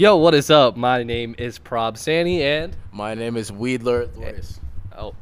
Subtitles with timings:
[0.00, 0.78] Yo, what is up?
[0.78, 4.58] My name is Prob Sani, and My name is Weedler Loris.
[4.96, 5.14] oh,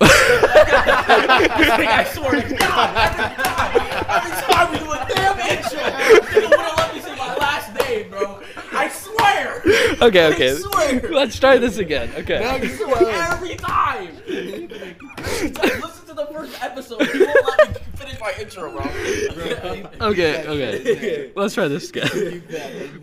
[0.00, 2.96] I swear to God,
[4.08, 5.80] every time we do a damn intro,
[6.40, 8.40] you wouldn't let me say my last name, bro.
[8.72, 9.60] I swear.
[10.00, 10.54] okay, okay.
[10.54, 11.00] swear.
[11.10, 12.12] Let's try this again.
[12.18, 12.34] Okay.
[12.44, 14.16] Every time.
[14.28, 17.02] Listen to the first episode.
[17.08, 17.74] He won't let me
[18.12, 18.82] finish my intro, bro.
[20.10, 21.32] Okay, okay.
[21.34, 22.42] Let's try this again.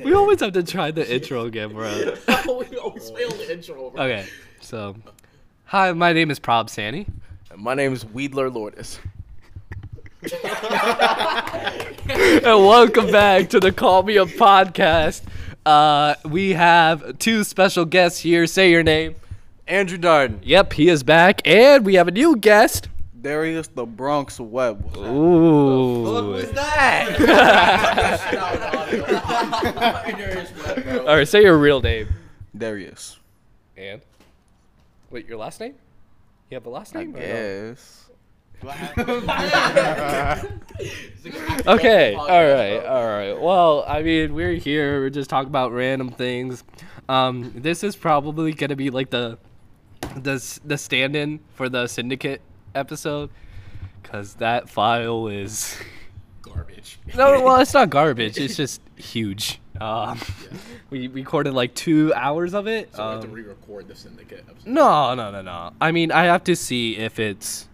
[0.03, 1.89] We always have to try the intro again, bro.
[2.27, 3.91] we always fail the intro.
[3.91, 4.03] Bro.
[4.03, 4.25] Okay,
[4.61, 4.95] so,
[5.65, 7.07] hi, my name is Prob Sani.
[7.55, 8.99] My name is Weedler Lourdes.
[12.09, 15.21] and welcome back to the Call Me Up podcast.
[15.65, 18.45] Uh, we have two special guests here.
[18.45, 19.15] Say your name.
[19.67, 20.39] Andrew Darden.
[20.43, 22.89] Yep, he is back, and we have a new guest.
[23.21, 24.95] Darius the Bronx Webb.
[24.97, 26.03] Ooh.
[26.03, 27.19] What was that?
[31.07, 32.07] All right, say your real name.
[32.57, 33.19] Darius.
[33.77, 34.01] And
[35.09, 35.75] wait, your last name?
[36.49, 37.15] You have a last name?
[37.15, 37.25] or no?
[37.25, 38.05] guess.
[41.65, 42.13] Okay.
[42.13, 42.85] All right.
[42.85, 43.39] All right.
[43.39, 44.99] Well, I mean, we're here.
[44.99, 46.63] We're just talking about random things.
[47.07, 49.37] Um, this is probably gonna be like the
[50.17, 52.41] the the stand-in for the syndicate
[52.75, 53.29] episode,
[54.03, 55.77] cause that file is
[56.41, 56.99] Garbage.
[57.15, 57.41] no.
[57.43, 58.37] Well, it's not garbage.
[58.37, 59.59] It's just huge.
[59.79, 60.19] Um,
[60.89, 62.93] we recorded like two hours of it.
[62.95, 64.67] So I have to Um, re-record the syndicate episode.
[64.69, 65.71] No, no, no, no.
[65.79, 67.67] I mean, I have to see if it's,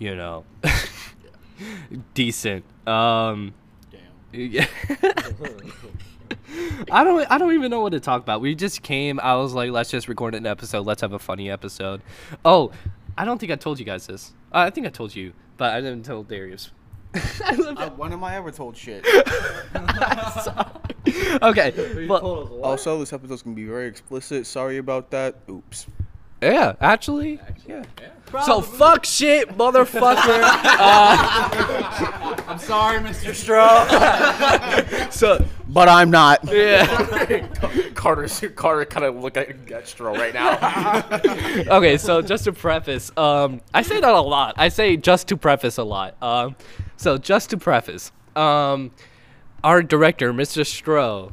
[0.00, 0.44] you know,
[2.14, 2.64] decent.
[2.86, 3.54] Um,
[3.92, 4.50] Damn.
[4.50, 4.66] yeah.
[6.90, 7.30] I don't.
[7.30, 8.40] I don't even know what to talk about.
[8.40, 9.20] We just came.
[9.20, 10.86] I was like, let's just record an episode.
[10.86, 12.00] Let's have a funny episode.
[12.44, 12.72] Oh,
[13.18, 14.32] I don't think I told you guys this.
[14.52, 16.70] Uh, I think I told you, but I didn't tell Darius.
[17.44, 19.04] I love Uh, when am I ever told shit?
[21.42, 24.46] okay, but also, this episode's gonna be very explicit.
[24.46, 25.34] Sorry about that.
[25.50, 25.88] Oops.
[26.40, 27.84] Yeah, actually, yeah.
[28.44, 30.42] So fuck shit, motherfucker.
[30.42, 33.30] uh, I'm sorry, Mr.
[33.32, 35.12] Stroh.
[35.12, 36.40] so But I'm not.
[36.44, 37.46] yeah.
[37.94, 41.74] Carter's Carter kind of look at Gestro right now.
[41.78, 44.54] okay, so just to preface, um, I say that a lot.
[44.58, 46.14] I say just to preface a lot.
[46.22, 46.54] Um,
[46.98, 48.90] so just to preface, um,
[49.64, 50.64] our director, Mr.
[50.64, 51.32] Stro,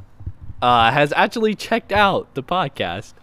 [0.61, 3.13] uh, has actually checked out the podcast,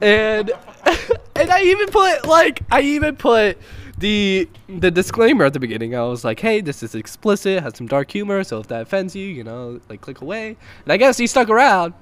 [0.00, 0.50] and
[1.36, 3.58] and I even put like I even put
[3.98, 5.94] the the disclaimer at the beginning.
[5.94, 9.14] I was like, hey, this is explicit, has some dark humor, so if that offends
[9.14, 10.56] you, you know, like click away.
[10.84, 11.94] And I guess he stuck around.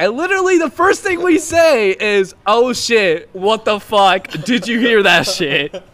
[0.00, 4.28] And literally the first thing we say is, "Oh shit, what the fuck?
[4.28, 5.82] Did you hear that shit?"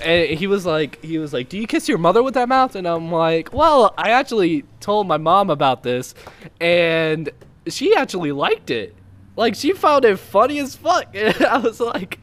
[0.00, 2.74] And he was like, he was like, "Do you kiss your mother with that mouth?"
[2.74, 6.14] And I'm like, "Well, I actually told my mom about this,
[6.60, 7.30] and
[7.68, 8.95] she actually liked it.
[9.36, 12.18] Like she found it funny as fuck." And I was like,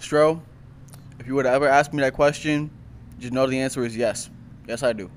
[0.00, 0.40] Stro,
[1.18, 2.70] if you would ever ask me that question,
[3.18, 4.30] just know the answer is yes.
[4.68, 5.10] Yes, I do.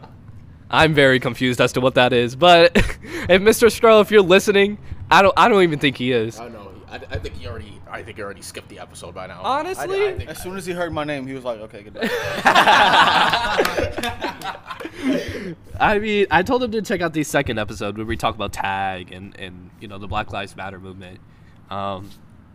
[0.70, 3.68] "I'm very confused as to what that is." But if Mr.
[3.68, 4.78] Stroh, if you're listening,
[5.10, 6.40] I don't, I don't even think he is.
[6.40, 6.63] I know.
[6.94, 7.80] I, I think he already.
[7.90, 9.40] I think he already skipped the episode by now.
[9.42, 10.06] Honestly?
[10.06, 11.94] I, I think, As soon as he heard my name, he was like, "Okay, good."
[11.94, 12.00] Day.
[15.80, 18.52] I mean, I told him to check out the second episode where we talk about
[18.52, 21.18] tag and, and you know the Black Lives Matter movement.
[21.68, 22.10] Um,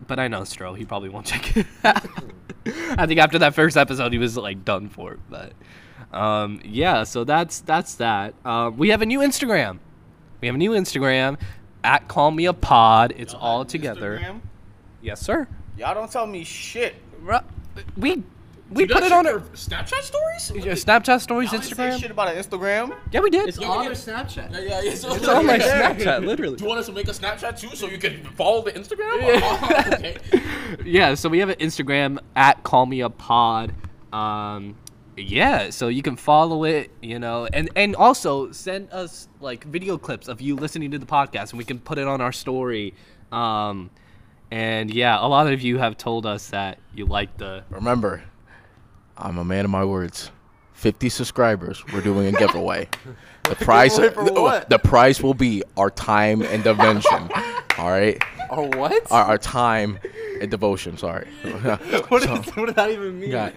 [0.06, 1.66] but I know Stro, he probably won't check it.
[1.84, 5.18] I think after that first episode, he was like done for.
[5.28, 5.52] But
[6.12, 8.32] um, yeah, so that's that's that.
[8.46, 9.80] Um, we have a new Instagram.
[10.40, 11.38] We have a new Instagram
[11.84, 13.12] at Call Me a Pod.
[13.16, 14.18] It's all together.
[14.18, 14.40] Instagram?
[15.02, 15.46] Yes, sir.
[15.78, 16.94] Y'all don't tell me shit.
[17.20, 17.38] Ru-
[17.96, 18.22] We
[18.70, 20.50] we put it on our Snapchat stories.
[20.64, 22.00] your Snapchat stories, I didn't say Instagram.
[22.00, 22.96] shit about an Instagram.
[23.10, 23.48] Yeah, we did.
[23.48, 24.52] It's on their Snapchat.
[24.52, 26.56] Yeah, yeah, it's, It's on my Snapchat, literally.
[26.56, 29.10] Do you want us to make a Snapchat too, so you can follow the Instagram?
[29.22, 30.16] Oh, okay.
[30.84, 33.74] yeah, so we have an Instagram at Call Me a Pod.
[34.12, 34.76] Um,
[35.22, 39.98] yeah, so you can follow it, you know, and and also send us like video
[39.98, 42.94] clips of you listening to the podcast, and we can put it on our story.
[43.32, 43.90] Um,
[44.50, 47.64] and yeah, a lot of you have told us that you like the.
[47.70, 48.22] Remember,
[49.16, 50.30] I'm a man of my words.
[50.74, 52.88] 50 subscribers, we're doing a giveaway.
[53.44, 54.70] The prize, Giveaway the, what?
[54.70, 57.28] the prize will be our time and devotion.
[57.78, 59.10] All right, our what?
[59.10, 59.98] our, our time
[60.40, 60.96] and devotion.
[60.96, 61.28] Sorry.
[62.08, 63.30] What, is, what does that even mean?
[63.30, 63.50] Yeah.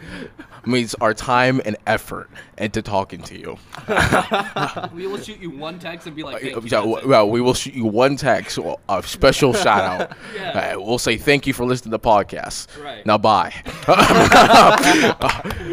[0.65, 3.57] Means our time and effort into talking to you.
[4.93, 7.53] we will shoot you one text and be like, Uh, yeah, w- well, we will
[7.53, 10.17] shoot you one text, or a special shout out.
[10.35, 10.73] Yeah.
[10.75, 12.67] Uh, we'll say thank you for listening to the podcast.
[12.81, 13.05] Right.
[13.05, 13.53] Now, bye.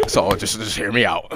[0.08, 1.32] so just, just hear me out.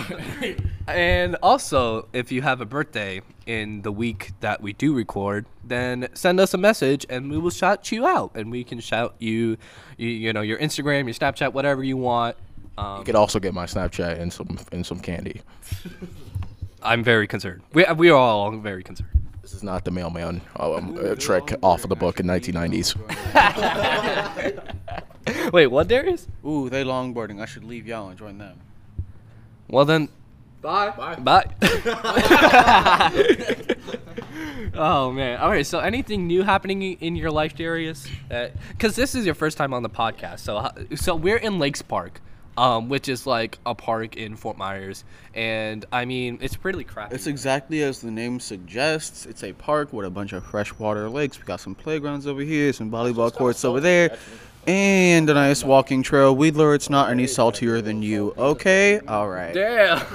[0.86, 6.08] And also, if you have a birthday in the week that we do record, then
[6.14, 8.32] send us a message and we will shout you out.
[8.34, 9.56] And we can shout you,
[9.96, 12.36] you, you know, your Instagram, your Snapchat, whatever you want.
[12.76, 15.40] Um, You could also get my Snapchat and some and some candy.
[16.82, 17.62] I'm very concerned.
[17.72, 19.10] We, we are all very concerned.
[19.40, 22.94] This is not the mailman um, uh, trick off of the book in 1990s.
[25.52, 26.26] Wait, what, Darius?
[26.46, 27.40] Ooh, they longboarding.
[27.40, 28.58] I should leave y'all and join them.
[29.68, 30.08] Well, then,
[30.62, 30.90] Bye.
[30.90, 31.16] Bye.
[31.16, 31.44] bye.
[34.76, 35.38] oh, man.
[35.38, 38.06] All right, so anything new happening in your life, Darius?
[38.70, 40.40] Because this is your first time on the podcast.
[40.40, 42.20] So, so we're in Lakes Park.
[42.56, 45.02] Um, which is like a park in Fort Myers,
[45.34, 47.12] and I mean it's pretty crappy.
[47.12, 49.26] It's exactly as the name suggests.
[49.26, 51.36] It's a park with a bunch of freshwater lakes.
[51.36, 54.16] We got some playgrounds over here, some volleyball courts over there,
[54.68, 56.36] and a nice walking trail.
[56.36, 58.32] Weedler, it's not any saltier than you.
[58.38, 59.52] Okay, all right.
[59.52, 60.06] Damn.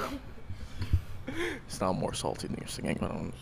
[1.66, 2.96] It's not more salty than you're singing.
[3.00, 3.32] But I'm,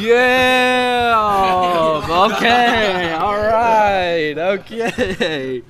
[0.00, 2.02] Yeah.
[2.36, 3.12] okay.
[3.12, 4.34] All right.
[4.36, 5.62] Okay.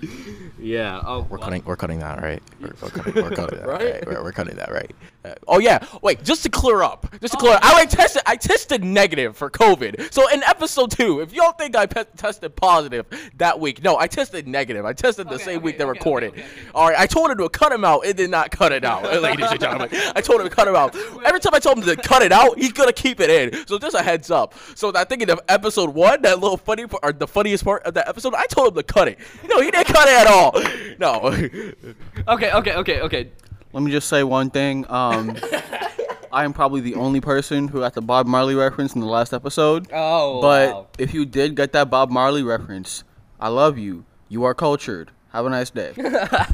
[0.59, 1.01] Yeah.
[1.05, 1.63] Oh, We're cutting.
[1.65, 2.43] We're cutting that, right?
[2.61, 3.15] We're, we're cutting.
[3.15, 4.07] We're cutting that, right?
[4.07, 4.91] We're, we're cutting that, right?
[5.25, 5.85] Uh, oh yeah.
[6.03, 7.53] Wait, just to clear up, just to clear.
[7.55, 8.23] up, I like tested.
[8.27, 10.13] I tested negative for COVID.
[10.13, 14.07] So in episode two, if y'all think I pe- tested positive that week, no, I
[14.09, 14.85] tested negative.
[14.85, 16.43] I tested the same week they recorded.
[16.75, 16.99] All right.
[16.99, 18.05] I told him to cut him out.
[18.05, 19.89] It did not cut it out, ladies and gentlemen.
[20.15, 20.97] I told him to cut him out.
[21.25, 23.67] Every time I told him to cut it out, he's gonna keep it in.
[23.67, 24.55] So just a heads up.
[24.75, 27.85] So I think in the episode one, that little funny part, or the funniest part
[27.85, 29.19] of that episode, I told him to cut it.
[29.49, 30.53] No, he didn't cut it at all.
[30.99, 31.33] No.
[32.29, 32.53] Okay.
[32.53, 32.75] Okay.
[32.75, 33.01] Okay.
[33.01, 33.29] Okay.
[33.73, 34.85] Let me just say one thing.
[34.89, 35.37] Um,
[36.33, 39.35] I am probably the only person who got the Bob Marley reference in the last
[39.35, 39.89] episode.
[39.93, 40.41] Oh.
[40.41, 40.87] But wow.
[40.99, 43.05] if you did get that Bob Marley reference,
[43.39, 44.05] I love you.
[44.29, 45.11] You are cultured.
[45.33, 45.93] Have a nice day.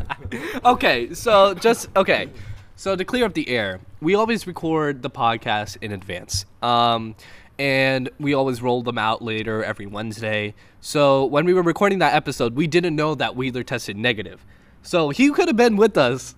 [0.65, 2.29] okay, so just okay.
[2.77, 6.45] So to clear up the air, we always record the podcast in advance.
[6.63, 7.17] Um
[7.59, 10.55] and we always roll them out later every Wednesday.
[10.81, 14.45] So when we were recording that episode, we didn't know that Wheeler tested negative.
[14.83, 16.37] So he could have been with us,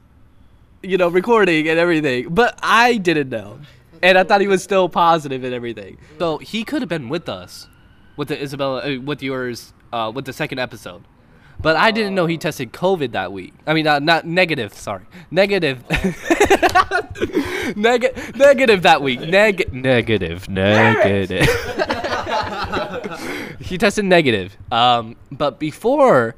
[0.83, 2.33] you know, recording and everything.
[2.33, 3.61] But I didn't know.
[4.03, 5.99] And I thought he was still positive and everything.
[6.19, 7.69] So he could have been with us
[8.17, 11.03] with the Isabella uh, with yours uh, with the second episode.
[11.61, 13.53] But I didn't know he tested COVID that week.
[13.67, 14.73] I mean, uh, not negative.
[14.73, 15.85] Sorry, negative.
[17.77, 19.21] Neg- negative that week.
[19.21, 20.49] Neg- negative.
[20.49, 21.41] Negative.
[23.61, 24.57] he tested negative.
[24.73, 26.35] Um, but before,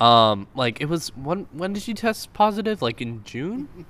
[0.00, 2.82] um, like it was when when did you test positive?
[2.82, 3.68] Like in June?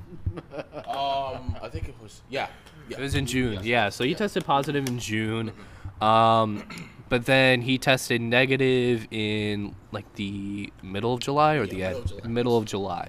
[0.75, 2.49] Um, I think it was yeah.
[2.89, 2.99] yeah.
[2.99, 3.61] It was in June.
[3.63, 3.89] Yeah.
[3.89, 5.53] So he tested positive in June.
[6.01, 6.65] Um,
[7.09, 12.57] but then he tested negative in like the middle of July or the end middle
[12.57, 13.09] of July.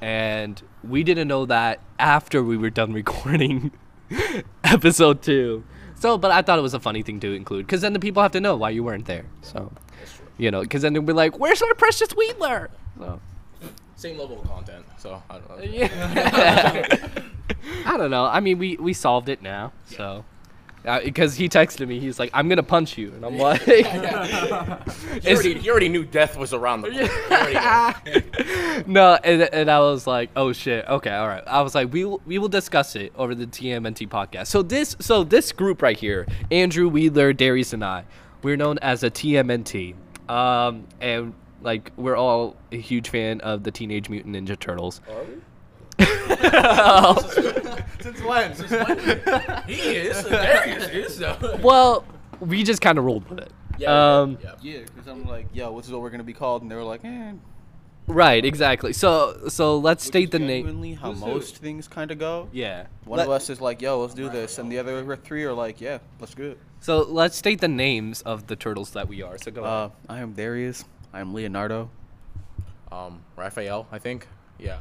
[0.00, 3.72] And we didn't know that after we were done recording
[4.64, 5.64] episode 2.
[5.96, 8.22] So, but I thought it was a funny thing to include cuz then the people
[8.22, 9.26] have to know why you weren't there.
[9.42, 9.72] So,
[10.40, 13.20] you know, cuz then they'll be like, "Where's our precious Wheatler?" So,
[13.96, 14.84] Same level of content.
[14.98, 15.64] So I don't know.
[15.64, 16.96] yeah.
[17.86, 18.24] I don't know.
[18.24, 19.72] I mean, we we solved it now.
[19.86, 20.24] So
[21.04, 23.84] because uh, he texted me, he's like, "I'm gonna punch you," and I'm like, He
[25.34, 27.06] already, he already knew death was around the corner.
[27.06, 28.20] He already
[28.78, 28.84] knew.
[28.86, 32.04] "No," and, and I was like, "Oh shit, okay, all right." I was like, "We
[32.06, 35.98] will we will discuss it over the TMNT podcast." So this so this group right
[35.98, 38.04] here, Andrew Wheeler, Darius, and I,
[38.42, 39.94] we're known as a TMNT,
[40.30, 45.00] um, and like we're all a huge fan of the Teenage Mutant Ninja Turtles.
[48.00, 48.54] Since when?
[48.54, 49.62] Since when?
[49.66, 50.24] he is.
[50.24, 51.16] Darius is.
[51.16, 51.58] So.
[51.62, 52.04] well,
[52.40, 53.52] we just kind of rolled with it.
[53.86, 56.62] um, Yeah, because I'm like, yo, what's what we're gonna be called?
[56.62, 57.32] And they were like, eh.
[58.10, 58.92] Right, exactly.
[58.92, 60.66] So so let's which state the name.
[60.66, 62.48] genuinely how most things kind of go.
[62.52, 62.86] Yeah.
[63.04, 65.52] One Let- of us is like, yo, let's do this, and the other three are
[65.52, 66.58] like, yeah, let's do it.
[66.80, 69.36] So let's state the names of the turtles that we are.
[69.38, 69.64] So go.
[69.64, 70.84] Uh, I am Darius.
[71.12, 71.90] I am Leonardo.
[72.90, 74.26] Um, Raphael, I think.
[74.58, 74.78] Yeah.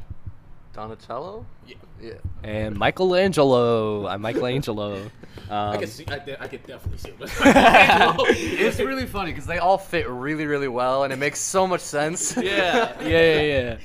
[0.74, 1.46] Donatello?
[1.68, 1.76] Yeah.
[2.02, 2.14] Yeah.
[2.44, 4.08] and Michelangelo.
[4.08, 5.10] I'm Michelangelo.
[5.50, 6.06] Um, I can see.
[6.08, 7.10] I, I can definitely see.
[7.10, 7.16] It.
[8.60, 11.82] It's really funny because they all fit really, really well, and it makes so much
[11.82, 12.36] sense.
[12.38, 13.78] yeah, yeah, yeah,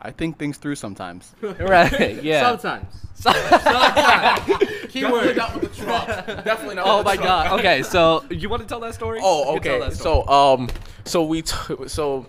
[0.00, 1.34] I think things through sometimes.
[1.42, 2.22] Right.
[2.22, 2.42] Yeah.
[2.42, 3.06] Sometimes.
[3.14, 4.46] Sometimes.
[4.92, 6.06] Definitely not with the truck.
[6.44, 6.86] Definitely not.
[6.86, 7.48] oh with my the truck.
[7.48, 7.58] God.
[7.60, 7.82] Okay.
[7.82, 9.18] So you want to tell that story?
[9.22, 9.88] Oh, You can tell okay.
[9.88, 10.24] that story.
[10.26, 10.68] So, um,
[11.04, 12.26] so we, t- so,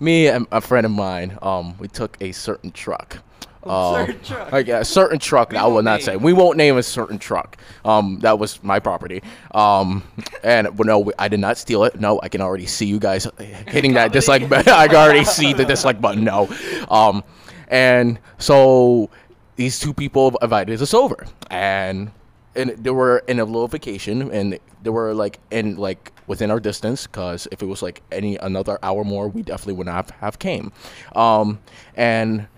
[0.00, 3.18] me and a friend of mine, um, we took a certain truck.
[3.64, 4.52] Uh, certain truck.
[4.52, 5.50] Like a certain truck.
[5.50, 6.00] that I will won't name.
[6.00, 6.16] say.
[6.16, 7.56] We won't name a certain truck.
[7.84, 9.22] Um, that was my property.
[9.52, 10.04] Um,
[10.44, 11.98] and well, no, I did not steal it.
[11.98, 13.26] No, I can already see you guys
[13.66, 14.48] hitting that dislike.
[14.48, 14.72] button.
[14.72, 16.22] I can already see the dislike button.
[16.22, 16.48] No.
[16.88, 17.24] Um,
[17.68, 19.10] and so
[19.56, 22.12] these two people invited us over, and
[22.56, 26.60] and they were in a little vacation, and they were like in like within our
[26.60, 30.10] distance, because if it was like any another hour more, we definitely would not have,
[30.20, 30.72] have came,
[31.14, 31.60] um,
[31.94, 32.48] and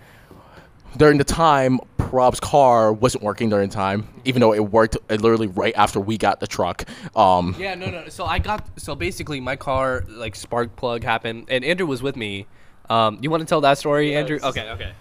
[0.97, 1.79] during the time
[2.11, 6.17] Rob's car wasn't working during time, even though it worked uh, literally right after we
[6.17, 6.85] got the truck.
[7.15, 8.09] Um, Yeah, no, no.
[8.09, 12.15] So I got so basically my car like spark plug happened, and Andrew was with
[12.15, 12.47] me.
[12.89, 14.39] Um, you want to tell that story, Andrew?
[14.41, 14.93] Okay, okay.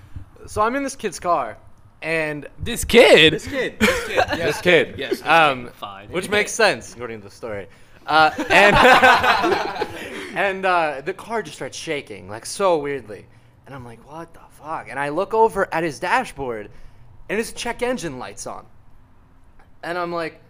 [0.46, 1.56] So I'm in this kid's car,
[2.02, 3.32] and This kid.
[3.34, 3.78] This kid.
[3.80, 4.16] This kid.
[4.16, 4.36] Yeah.
[4.46, 5.22] this kid, Yes.
[5.24, 6.08] um, Fine.
[6.10, 7.66] which makes sense according to the story.
[8.06, 8.76] Uh, and
[10.36, 13.26] and uh, the car just starts shaking like so weirdly,
[13.66, 14.86] and I'm like, what the fuck?
[14.88, 16.70] And I look over at his dashboard,
[17.28, 18.64] and his check engine lights on,
[19.82, 20.40] and I'm like,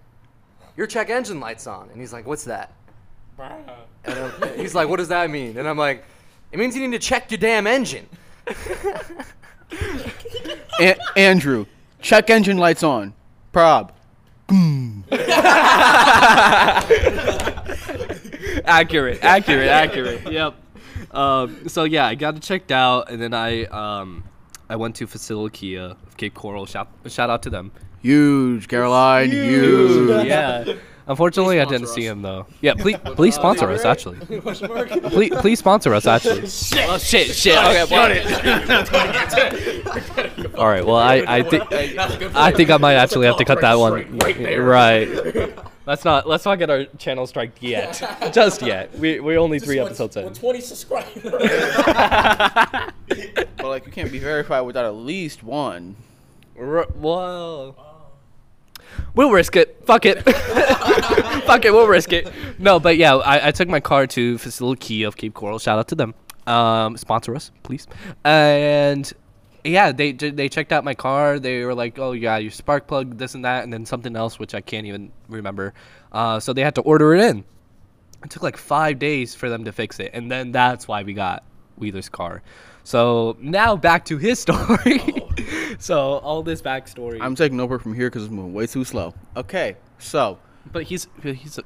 [0.77, 2.73] your check engine lights on, and he's like, what's that?
[3.39, 3.69] And
[4.07, 5.57] I'm- he's like, what does that mean?
[5.59, 6.05] And I'm like,
[6.53, 8.07] it means you need to check your damn engine.
[10.81, 11.67] A- Andrew,
[12.01, 13.15] check engine lights on.
[13.53, 13.93] Prob.
[18.65, 20.33] accurate, accurate, accurate.
[20.33, 20.55] Yep.
[21.11, 24.25] Um, so yeah, I got it checked out, and then I um,
[24.69, 26.67] I went to Facility Kia of Cape Coral.
[26.67, 27.73] Shout shout out to them.
[28.03, 29.31] Huge, Caroline.
[29.31, 30.27] Huge.
[30.27, 30.75] Yeah.
[31.09, 32.47] Unfortunately, I didn't see him though.
[32.61, 33.85] Yeah, please, please sponsor us.
[33.85, 34.19] Actually,
[35.11, 36.07] please, please sponsor us.
[36.07, 36.43] Actually.
[36.87, 37.57] Oh shit, shit.
[37.59, 38.09] Okay, well,
[40.59, 40.85] All right.
[40.85, 44.19] Well, I, I think, I think I might actually have to cut that one.
[44.19, 45.09] Right.
[45.87, 48.03] Let's not, let's not get our channel striked yet.
[48.35, 48.95] Just yet.
[48.99, 50.35] We, we're only three episodes When in.
[50.35, 51.23] 20 subscribers.
[53.59, 55.97] But like, you can't be verified without at least one.
[56.59, 57.75] R- well,
[59.15, 59.81] we'll risk it.
[59.85, 60.23] Fuck it.
[61.47, 61.73] Fuck it.
[61.73, 62.33] We'll risk it.
[62.59, 65.59] No, but yeah, I, I took my car to Facility Kia of Cape Coral.
[65.59, 66.15] Shout out to them.
[66.47, 67.87] Um, sponsor us, please.
[68.25, 69.13] And
[69.65, 71.39] yeah, they they checked out my car.
[71.39, 74.39] They were like, "Oh yeah, your spark plug, this and that, and then something else,
[74.39, 75.75] which I can't even remember."
[76.13, 77.45] Uh, so they had to order it in.
[78.25, 81.13] It took like five days for them to fix it, and then that's why we
[81.13, 81.45] got
[81.77, 82.43] Wheeler's car.
[82.89, 85.03] So now back to his story.
[85.79, 87.19] so all this backstory.
[87.21, 89.13] I'm taking over from here because it's moving way too slow.
[89.37, 90.39] Okay, so
[90.73, 91.59] but he's he's.
[91.59, 91.65] A,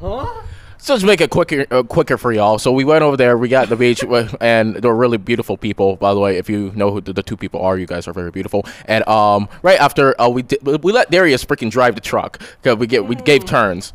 [0.00, 0.42] huh.
[0.78, 2.58] So to make it quicker, uh, quicker for y'all.
[2.58, 3.36] So we went over there.
[3.36, 4.02] We got the beach,
[4.40, 5.96] and they were really beautiful people.
[5.96, 8.14] By the way, if you know who the, the two people are, you guys are
[8.14, 8.64] very beautiful.
[8.86, 12.78] And um, right after uh, we did, we let Darius freaking drive the truck because
[12.78, 13.92] we get we gave turns.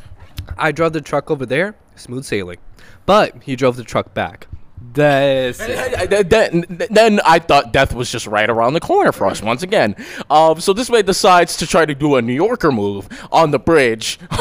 [0.56, 2.60] I drove the truck over there, smooth sailing,
[3.08, 4.46] but he drove the truck back.
[4.94, 5.60] This.
[5.60, 9.64] And then, then I thought death was just right around the corner for us once
[9.64, 9.96] again.
[10.30, 13.60] Um, so this way decides to try to do a New Yorker move on the
[13.60, 14.20] bridge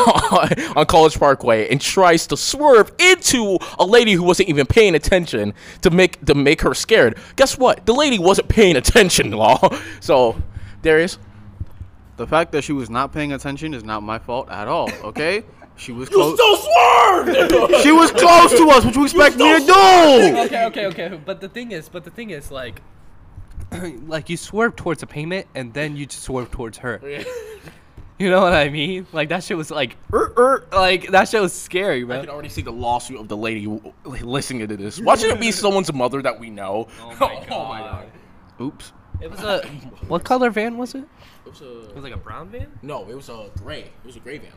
[0.76, 5.54] on College Parkway and tries to swerve into a lady who wasn't even paying attention
[5.80, 7.18] to make to make her scared.
[7.36, 7.86] Guess what?
[7.86, 9.58] The lady wasn't paying attention, law.
[10.00, 10.36] So
[10.82, 11.18] Darius,
[12.16, 14.90] the fact that she was not paying attention is not my fault at all.
[15.04, 15.44] Okay,
[15.76, 16.34] she was close.
[16.34, 17.72] Still swerved!
[17.82, 18.84] She was close to us.
[18.84, 19.72] What you expect me to do?
[19.72, 21.20] okay, okay, okay.
[21.24, 22.80] But the thing is, but the thing is, like,
[24.06, 27.00] like you swerve towards a payment and then you just swerve towards her.
[28.18, 29.04] You know what I mean?
[29.10, 32.18] Like that shit was like, er, er, like that shit was scary, man.
[32.18, 33.66] I can already see the lawsuit of the lady
[34.04, 35.00] listening to this.
[35.00, 36.86] Watching it be someone's mother that we know.
[37.00, 38.06] Oh my god.
[38.60, 38.92] Oops.
[39.20, 39.66] It was a
[40.06, 41.04] what color van was it?
[41.44, 42.68] It was a, It was like a brown van.
[42.82, 43.80] no, it was a gray.
[43.80, 44.52] It was a gray van.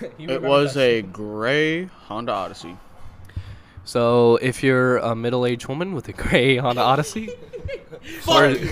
[0.18, 2.76] You It was a gray Honda Odyssey.
[3.84, 7.30] So if you're a middle-aged woman with a gray Honda Odyssey,
[8.26, 8.54] or-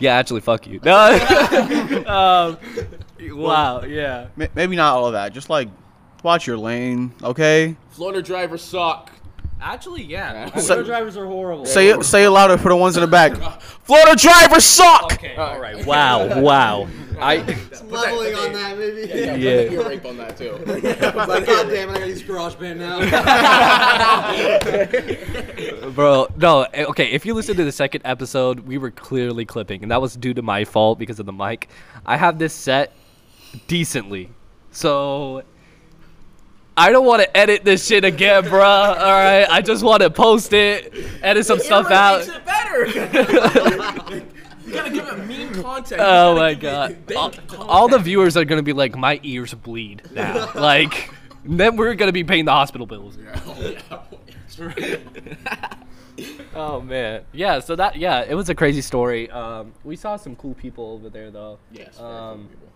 [0.00, 0.80] yeah, actually, fuck you.
[0.84, 1.12] No.
[2.06, 2.58] um,
[3.38, 3.82] wow.
[3.84, 4.28] Yeah.
[4.36, 5.32] Ma- Maybe not all of that.
[5.32, 5.68] Just like
[6.22, 7.76] watch your lane, okay?
[7.90, 9.10] Florida drivers suck.
[9.66, 10.50] Actually, yeah.
[10.50, 11.64] Florida drivers are horrible.
[11.64, 12.04] Say it.
[12.04, 13.34] Say it louder for the ones in the back.
[13.84, 15.14] Florida drivers suck.
[15.14, 15.34] Okay.
[15.36, 15.86] All right.
[15.86, 16.38] Wow.
[16.42, 16.86] Wow.
[17.18, 17.36] I.
[17.88, 19.08] Leveling on that, maybe.
[19.42, 19.88] Yeah.
[19.88, 20.52] rape on that too.
[20.66, 22.76] like, God damn it, I gotta use GarageBand
[25.80, 25.90] now.
[25.90, 29.82] Bro, no, eh, okay, if you listen to the second episode, we were clearly clipping,
[29.82, 31.68] and that was due to my fault because of the mic.
[32.04, 32.92] I have this set
[33.66, 34.30] decently.
[34.72, 35.44] So
[36.76, 38.62] I don't want to edit this shit again, bruh.
[38.62, 42.26] All right, I just want to post it, edit some stuff out.
[42.26, 42.86] Makes it better.
[44.66, 46.00] you gotta give it meme content.
[46.00, 46.96] You Oh my god.
[47.14, 50.50] All, all the viewers are going to be like my ears bleed now.
[50.54, 51.10] Like
[51.44, 53.18] then we're going to be paying the hospital bills.
[56.56, 57.58] Oh man, yeah.
[57.58, 59.28] So that yeah, it was a crazy story.
[59.32, 61.58] Um, we saw some cool people over there though.
[61.72, 62.68] Yes, very cool Um, people.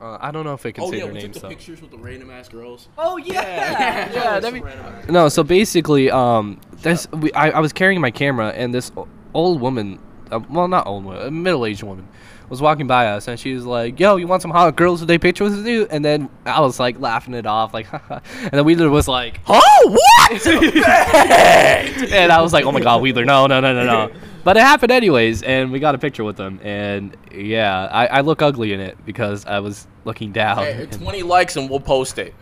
[0.00, 1.40] Uh, I don't know if I can Oh say yeah, their we took names the
[1.42, 1.48] though.
[1.48, 2.88] pictures with the random ass girls.
[2.98, 8.00] Oh yeah, yeah, that'd be- No, so basically, um, this we, I, I was carrying
[8.00, 8.90] my camera, and this
[9.32, 9.98] old woman,
[10.30, 12.06] uh, well, not old woman, a middle-aged woman,
[12.50, 15.06] was walking by us, and she was like, "Yo, you want some hot girls to
[15.06, 18.64] take pictures with you?" And then I was like laughing it off, like, and then
[18.64, 19.96] Wheeler was like, Oh
[20.28, 20.46] what?
[22.12, 24.60] and I was like, "Oh my God, Wheeler, no, no, no, no, no." But it
[24.60, 28.74] happened anyways, and we got a picture with them, and yeah, I, I look ugly
[28.74, 30.58] in it because I was looking down.
[30.58, 32.34] hey, 20 likes and we'll post it.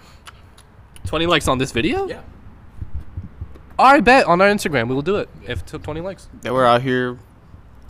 [1.07, 2.07] Twenty likes on this video?
[2.09, 2.23] Yeah.
[3.79, 6.29] I bet on our Instagram we will do it if it took twenty likes.
[6.43, 7.19] They were out here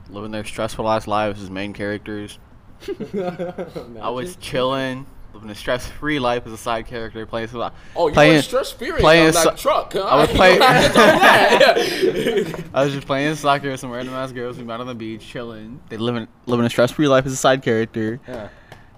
[0.09, 2.39] living their stressful ass lives as main characters.
[3.15, 7.61] I was chilling, living a stress free life as a side character, playing some.
[7.61, 9.93] Uh, oh, you playing, were stress furious playing on that so- truck.
[9.93, 10.03] Huh?
[10.03, 12.65] I was playing- don't have to tell me that.
[12.75, 15.27] I was just playing soccer with some random ass girls we met on the beach,
[15.27, 15.81] chilling.
[15.89, 18.21] They living living a stress free life as a side character.
[18.29, 18.49] Yeah.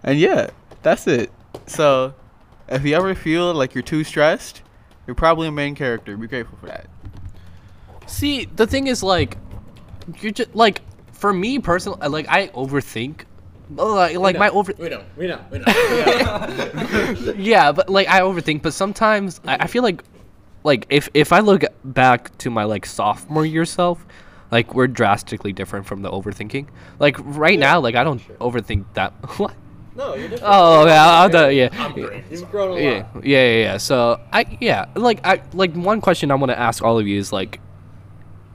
[0.03, 0.51] And yeah,
[0.83, 1.31] that's it.
[1.67, 2.15] So,
[2.69, 4.63] if you ever feel like you're too stressed,
[5.07, 6.17] you're probably a main character.
[6.17, 6.87] Be grateful for that.
[8.07, 9.39] See, the thing is, like,
[10.21, 13.23] you're just like, for me personally, like, I overthink.
[13.71, 15.03] Like, like my over, We know.
[15.17, 15.41] We know.
[15.51, 15.65] We know.
[17.37, 18.63] yeah, but like I overthink.
[18.63, 20.03] But sometimes I, I feel like,
[20.63, 24.05] like if if I look back to my like sophomore year self,
[24.51, 26.69] like we're drastically different from the overthinking.
[26.99, 29.13] Like right now, like I don't overthink that.
[29.39, 29.55] What?
[29.97, 30.53] No, you're different.
[30.53, 31.69] Oh yeah, I'll do, yeah.
[31.73, 32.25] I'm great.
[32.31, 32.83] You've grown a lot.
[32.83, 33.77] Yeah, yeah, yeah, yeah.
[33.77, 37.19] So I, yeah, like I, like one question I want to ask all of you
[37.19, 37.61] is like,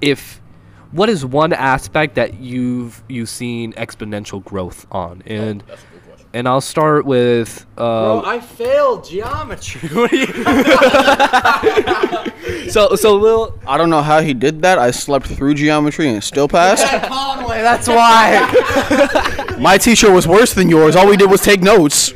[0.02, 0.42] if,
[0.92, 6.04] what is one aspect that you've you've seen exponential growth on, and That's a good
[6.08, 6.28] question.
[6.34, 9.90] and I'll start with, Bro, uh, I failed geometry.
[9.96, 10.26] what are you?
[12.72, 14.80] so so Lil, I don't know how he did that.
[14.80, 16.86] I slept through geometry and still passed.
[17.08, 19.56] Conway, that's why.
[19.60, 20.96] My teacher was worse than yours.
[20.96, 22.14] All we did was take notes.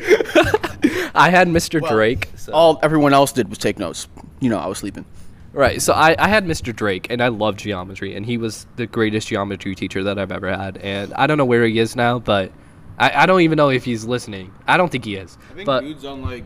[1.15, 1.79] I had Mr.
[1.87, 2.29] Drake.
[2.37, 2.51] So.
[2.53, 4.07] All everyone else did was take notes.
[4.39, 5.05] You know, I was sleeping.
[5.53, 5.81] Right.
[5.81, 6.75] So I, I had Mr.
[6.75, 10.49] Drake, and I loved geometry, and he was the greatest geometry teacher that I've ever
[10.49, 10.77] had.
[10.77, 12.51] And I don't know where he is now, but
[12.97, 14.51] I, I don't even know if he's listening.
[14.67, 15.37] I don't think he is.
[15.57, 16.43] I but dude's on like.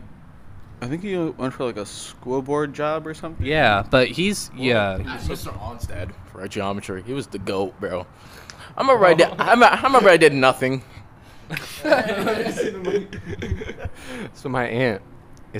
[0.80, 3.46] I think he went for like a school board job or something.
[3.46, 4.98] yeah, but he's yeah.
[5.00, 5.58] Mr.
[5.58, 7.02] Onstead for our geometry.
[7.02, 8.06] He was the goat, bro.
[8.78, 9.30] I'm gonna write oh.
[9.30, 9.40] that.
[9.40, 10.84] I'm gonna, I'm write that nothing.
[14.34, 15.02] so my aunt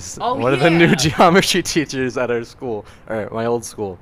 [0.06, 3.98] is Oh, one of the new geometry teachers at our school, or my old school,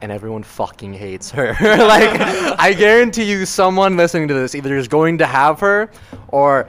[0.00, 1.48] and everyone fucking hates her.
[1.60, 2.20] like,
[2.58, 5.90] I guarantee you, someone listening to this either is going to have her
[6.28, 6.68] or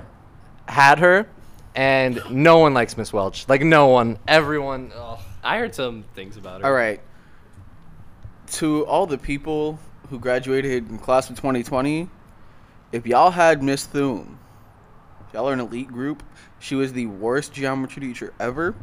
[0.67, 1.27] had her,
[1.75, 3.47] and no one likes Miss Welch.
[3.49, 4.17] Like, no one.
[4.27, 4.91] Everyone.
[4.95, 5.19] ugh.
[5.43, 6.67] I heard some things about her.
[6.67, 7.01] All right.
[8.53, 9.77] To all the people
[10.09, 12.07] who graduated in class of 2020,
[12.91, 14.42] if y'all had Miss Thune, if
[15.33, 16.23] y'all are an elite group,
[16.59, 18.75] she was the worst geometry teacher ever.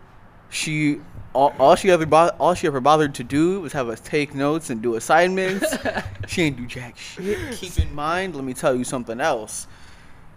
[0.50, 1.00] she
[1.34, 4.34] all, all she ever bo- all she ever bothered to do was have us take
[4.34, 5.76] notes and do assignments.
[6.26, 7.52] she ain't do jack shit.
[7.52, 9.66] Keep in mind, let me tell you something else.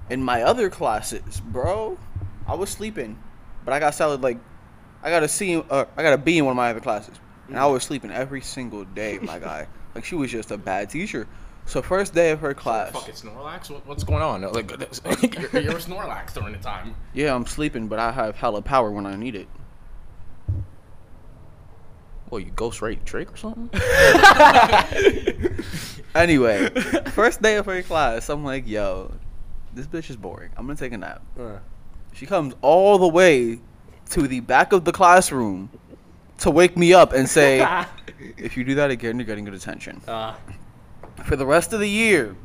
[0.10, 1.98] In my other classes, bro,
[2.46, 3.18] I was sleeping,
[3.64, 4.38] but I got solid like
[5.04, 7.16] I got a C, uh, I got a B in one of my other classes,
[7.48, 9.68] and I was sleeping every single day, my guy.
[9.96, 11.28] Like she was just a bad teacher.
[11.66, 13.70] So first day of her class, Fucking Snorlax.
[13.70, 14.42] What, what's going on?
[14.42, 14.72] Like,
[15.52, 16.96] you're, you're a Snorlax during the time.
[17.14, 19.48] yeah, I'm sleeping, but I have hella power when I need it.
[22.30, 23.70] Well, you ghost rate Drake or something?
[26.14, 26.68] Anyway,
[27.12, 29.14] first day of her class, I'm like, yo,
[29.74, 30.50] this bitch is boring.
[30.58, 31.22] I'm gonna take a nap.
[31.40, 31.60] Uh.
[32.14, 33.62] She comes all the way
[34.10, 35.70] to the back of the classroom
[36.40, 37.66] to wake me up and say,
[38.38, 40.02] if you do that again, you're getting good attention.
[40.06, 40.36] Uh,
[41.26, 42.36] For the rest of the year,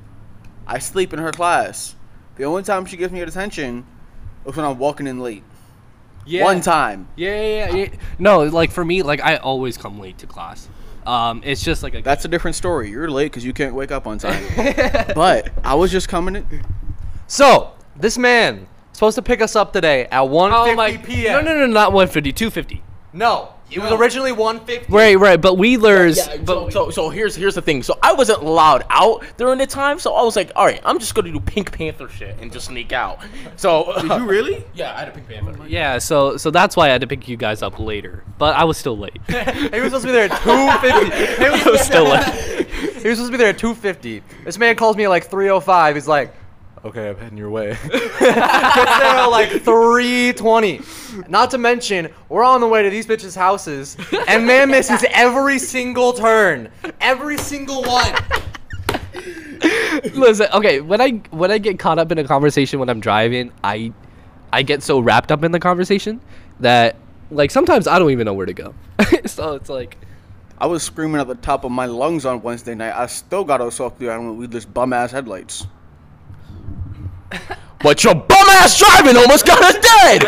[0.67, 1.95] I sleep in her class.
[2.37, 3.87] The only time she gives me good attention
[4.45, 5.43] is when I'm walking in late.
[6.27, 6.45] yeah.
[6.45, 7.09] One time.
[7.17, 7.89] Yeah, yeah, yeah, yeah.
[8.19, 10.69] No, like for me, like I always come late to class.
[11.07, 12.91] Um, it's just like a That's a different story.
[12.91, 14.45] You're late because you can't wake up on time.
[15.15, 16.65] but I was just coming in.
[17.29, 21.45] So, this man supposed to pick us up today at 1.50 oh my p.m.
[21.45, 22.83] No, no, no, not 150, 250.
[23.13, 24.93] No, it was originally 150.
[24.93, 25.41] Right, right.
[25.41, 26.19] But Wheeler's.
[26.19, 27.83] Yeah, but so, so so here's here's the thing.
[27.83, 30.99] So I wasn't allowed out during the time, so I was like, all right, I'm
[30.99, 33.19] just gonna do Pink Panther shit and just sneak out.
[33.57, 34.65] So did you really?
[34.75, 35.67] Yeah, I had a Pink Panther.
[35.67, 38.23] yeah, so so that's why I had to pick you guys up later.
[38.39, 39.19] But I was still late.
[39.29, 41.43] he was supposed to be there at 250.
[41.43, 42.67] He was, was still late.
[42.67, 44.23] he was supposed to be there at 250.
[44.45, 45.95] This man calls me at like 305.
[45.95, 46.35] He's like,
[46.87, 47.77] okay, I'm heading your way.
[47.91, 50.81] Gets there like 320.
[51.29, 53.97] Not to mention, we're on the way to these bitches' houses,
[54.29, 56.71] and man misses every single turn.
[57.01, 58.15] Every single one.
[60.15, 63.53] Listen, okay, when I when I get caught up in a conversation when I'm driving,
[63.65, 63.93] I
[64.53, 66.21] I get so wrapped up in the conversation
[66.61, 66.97] that
[67.31, 68.75] like sometimes I don't even know where to go.
[69.27, 69.97] so it's like
[70.59, 72.95] I was screaming at the top of my lungs on Wednesday night.
[72.95, 75.67] I still got us off the island with this bum ass headlights.
[77.81, 80.25] But your bum ass driving almost got us dead.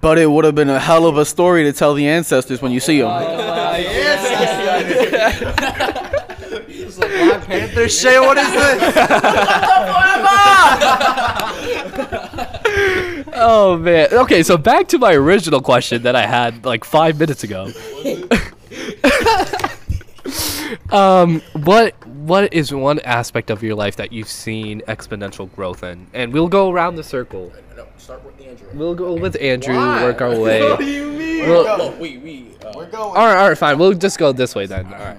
[0.00, 2.72] But it would have been a hell of a story to tell the ancestors when
[2.72, 3.10] you see them.
[6.68, 8.20] It's like Black Panther shit.
[8.20, 8.94] What is this?
[13.42, 14.08] Oh man.
[14.12, 17.70] Okay, so back to my original question that I had like five minutes ago.
[20.90, 26.06] um, what what is one aspect of your life that you've seen exponential growth in?
[26.14, 27.52] And we'll go around the circle.
[27.76, 28.68] no, start with Andrew.
[28.74, 30.62] We'll go with Andrew, work our way.
[30.68, 31.48] What do you mean?
[31.48, 32.46] Well, Oh, we we.
[32.64, 33.16] Uh, We're going.
[33.16, 33.78] all right, all right, fine.
[33.78, 34.86] We'll just go this way then.
[34.86, 35.16] All right.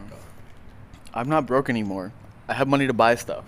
[1.13, 2.13] I'm not broke anymore.
[2.47, 3.43] I have money to buy stuff.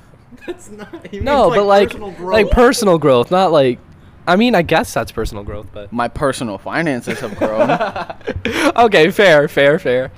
[0.47, 1.07] That's not.
[1.07, 2.33] he No, means, but like personal growth.
[2.33, 3.79] like personal growth, not like.
[4.25, 7.69] I mean, I guess that's personal growth, but My personal finances have grown.
[8.85, 10.11] okay, fair, fair, fair.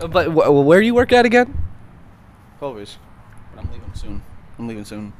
[0.00, 1.56] Uh, But wh- where do you work at again?
[2.60, 2.98] Always.
[3.54, 4.22] But I'm leaving soon.
[4.58, 5.12] I'm leaving soon.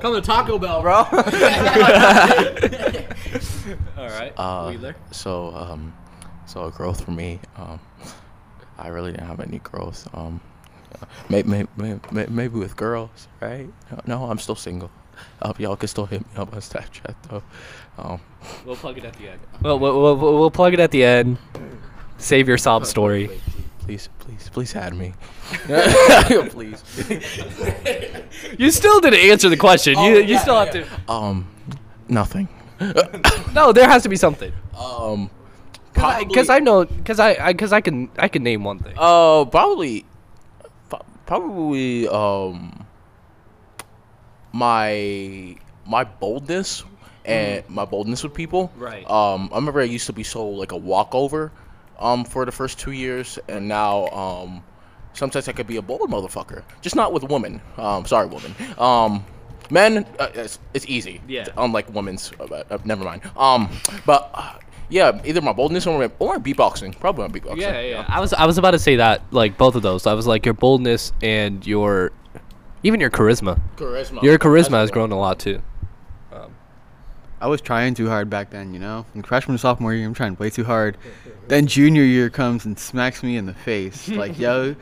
[0.00, 0.94] Come to Taco Bell, bro.
[3.96, 4.32] All right.
[4.36, 5.92] Uh, so um,
[6.46, 7.38] so growth for me.
[7.56, 7.78] Um,
[8.78, 10.08] I really didn't have any growth.
[10.14, 10.40] Um,
[11.28, 13.68] maybe maybe, maybe with girls, right?
[14.06, 14.90] No, I'm still single.
[15.42, 17.42] Uh, y'all can still hit me up on Snapchat though.
[17.98, 18.20] Um,
[18.64, 19.40] We'll plug it at the end.
[19.60, 21.36] Well, we'll, we'll, we'll plug it at the end.
[22.18, 23.30] Save your sob story.
[23.84, 25.12] Please, please, please add me.
[26.50, 26.82] please.
[28.58, 29.98] You still didn't answer the question.
[29.98, 30.86] you you still have to.
[31.08, 31.46] Um,
[32.08, 32.48] nothing.
[33.54, 34.52] No, there has to be something.
[34.76, 35.30] Um,
[35.94, 38.94] Because I, know, because I, because I, can, I can name one thing.
[38.96, 40.06] Uh, probably,
[41.26, 42.86] probably um,
[44.52, 46.84] my my boldness
[47.24, 48.72] and my boldness with people.
[48.76, 49.08] Right.
[49.08, 51.52] Um, I remember I used to be so like a walkover,
[52.02, 54.62] um, for the first two years, and now um,
[55.14, 57.62] sometimes I could be a bold motherfucker, just not with women.
[57.76, 58.54] Um, sorry, women.
[58.78, 59.24] Um.
[59.70, 61.22] Men, uh, it's, it's easy.
[61.26, 61.46] Yeah.
[61.56, 63.22] Unlike women's, uh, but, uh, never mind.
[63.38, 63.70] Um,
[64.04, 64.58] but uh,
[64.90, 66.98] yeah, either my boldness or my, or my beatboxing.
[67.00, 67.56] Probably my beatboxing.
[67.56, 68.04] Yeah, yeah.
[68.06, 70.06] I was, I was about to say that, like both of those.
[70.06, 72.12] I was like your boldness and your,
[72.82, 73.62] even your charisma.
[73.76, 74.22] Charisma.
[74.22, 75.62] Your charisma That's has grown a lot too.
[77.42, 79.04] I was trying too hard back then, you know?
[79.16, 80.96] In freshman and sophomore year, I'm trying way too hard.
[81.48, 84.08] Then junior year comes and smacks me in the face.
[84.22, 84.76] Like, yo,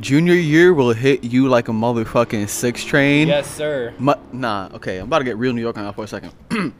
[0.00, 3.26] junior year will hit you like a motherfucking six train.
[3.26, 3.92] Yes, sir.
[3.98, 6.32] Mu- nah, okay, I'm about to get real New York on that for a second.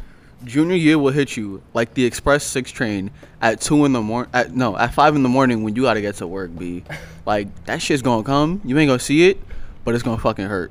[0.44, 4.30] Junior year will hit you like the express six train at two in the morning.
[4.34, 6.56] At no, at five in the morning when you gotta get to work.
[6.56, 6.84] B,
[7.26, 8.60] like that shit's gonna come.
[8.62, 9.40] You ain't gonna see it,
[9.84, 10.70] but it's gonna fucking hurt.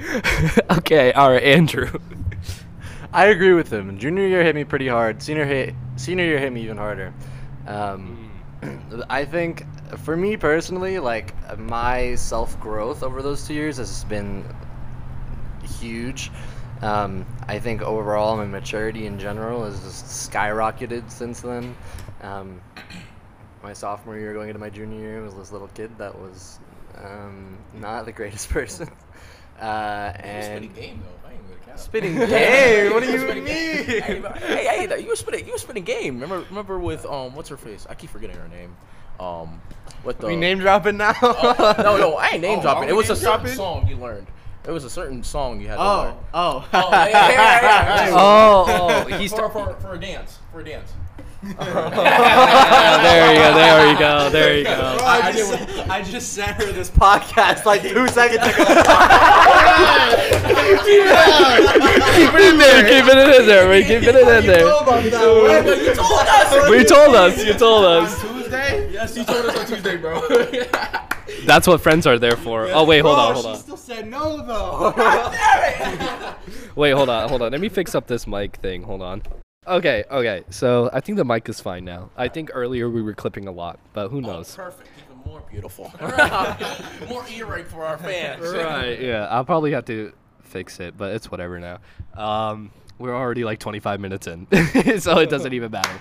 [0.70, 1.90] okay, all right, Andrew.
[3.12, 3.98] I agree with him.
[3.98, 5.22] Junior year hit me pretty hard.
[5.22, 7.14] Senior hit senior year hit me even harder.
[7.66, 8.30] Um,
[9.08, 9.64] I think
[9.98, 14.44] for me personally, like my self growth over those two years has been
[15.62, 16.30] huge.
[16.82, 21.74] Um, I think overall my maturity in general has just skyrocketed since then.
[22.20, 22.60] Um,
[23.62, 26.60] my sophomore year going into my junior year was this little kid that was
[26.96, 28.88] um, not the greatest person.
[29.60, 31.17] Uh, and game though.
[31.76, 32.92] Spitting game.
[32.92, 33.44] What do you mean?
[33.44, 34.00] hey,
[34.40, 36.14] hey, hey, you were spitting, you were spitting game.
[36.20, 37.86] Remember, remember with um, what's her face?
[37.88, 38.76] I keep forgetting her name.
[39.20, 39.60] Um,
[40.02, 40.26] what the?
[40.28, 41.14] We name dropping now?
[41.22, 42.88] no, no, I ain't name Oh, dropping.
[42.88, 43.54] It was a certain dropping?
[43.56, 44.28] song you learned.
[44.66, 46.14] It was a certain song you had to Oh, learn.
[46.34, 46.68] oh.
[46.74, 48.10] Oh, yeah, yeah, yeah, yeah.
[48.16, 50.38] oh, oh, he's for, for, for a dance.
[50.52, 50.92] For a dance.
[51.40, 51.56] there
[53.32, 54.98] you go, there you go, there you go.
[55.02, 55.52] I, just,
[55.88, 56.90] I just sent her this.
[56.90, 58.64] podcast like two seconds ago.
[62.84, 64.64] Keep it in there, it in there, we keep it in there.
[64.64, 66.70] You told us.
[66.70, 68.20] We told us, you told us.
[68.20, 68.92] Tuesday?
[68.92, 70.20] Yes, you told us on Tuesday, bro.
[71.44, 72.68] That's what friends are there for.
[72.70, 73.52] Oh wait, hold on, oh, hold on.
[73.52, 73.62] She on.
[73.62, 76.34] still said no, though.
[76.76, 77.50] Wait, hold on, hold on.
[77.52, 78.82] Let me fix up this mic thing.
[78.84, 79.22] Hold on.
[79.66, 80.44] Okay, okay.
[80.50, 82.10] So I think the mic is fine now.
[82.16, 84.54] I think earlier we were clipping a lot, but who oh, knows?
[84.54, 84.88] Perfect.
[85.04, 85.92] Even more beautiful.
[87.08, 88.40] more ear rape for our fans.
[88.40, 89.00] Right.
[89.00, 90.12] Yeah, I'll probably have to
[90.48, 91.78] fix it, but it's whatever now.
[92.14, 94.46] Um, we're already like 25 minutes in,
[95.00, 95.90] so it doesn't even matter.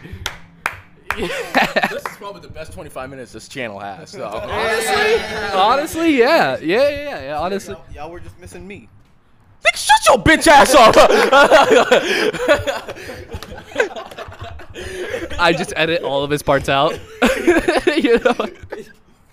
[1.18, 4.12] This is probably the best 25 minutes this channel has.
[4.12, 4.24] So.
[4.28, 7.40] Honestly, yeah, yeah, yeah, yeah.
[7.40, 8.88] Honestly, Y'all, y'all were just missing me.
[9.66, 10.94] Nigga, shut your bitch ass up.
[15.40, 16.92] I just edit all of his parts out.
[17.98, 18.36] you know,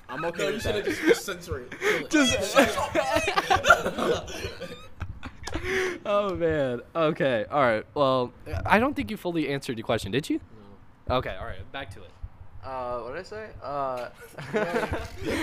[0.09, 0.85] I'm okay with that.
[0.87, 2.09] just censor it.
[2.09, 2.33] just
[6.07, 6.81] oh man.
[6.95, 7.45] Okay.
[7.51, 7.85] All right.
[7.95, 8.33] Well,
[8.67, 10.41] I don't think you fully answered your question, did you?
[11.09, 11.17] No.
[11.17, 11.37] Okay.
[11.39, 11.71] All right.
[11.73, 12.11] Back to it.
[12.65, 13.49] Uh, what did I say?
[13.63, 14.09] Uh,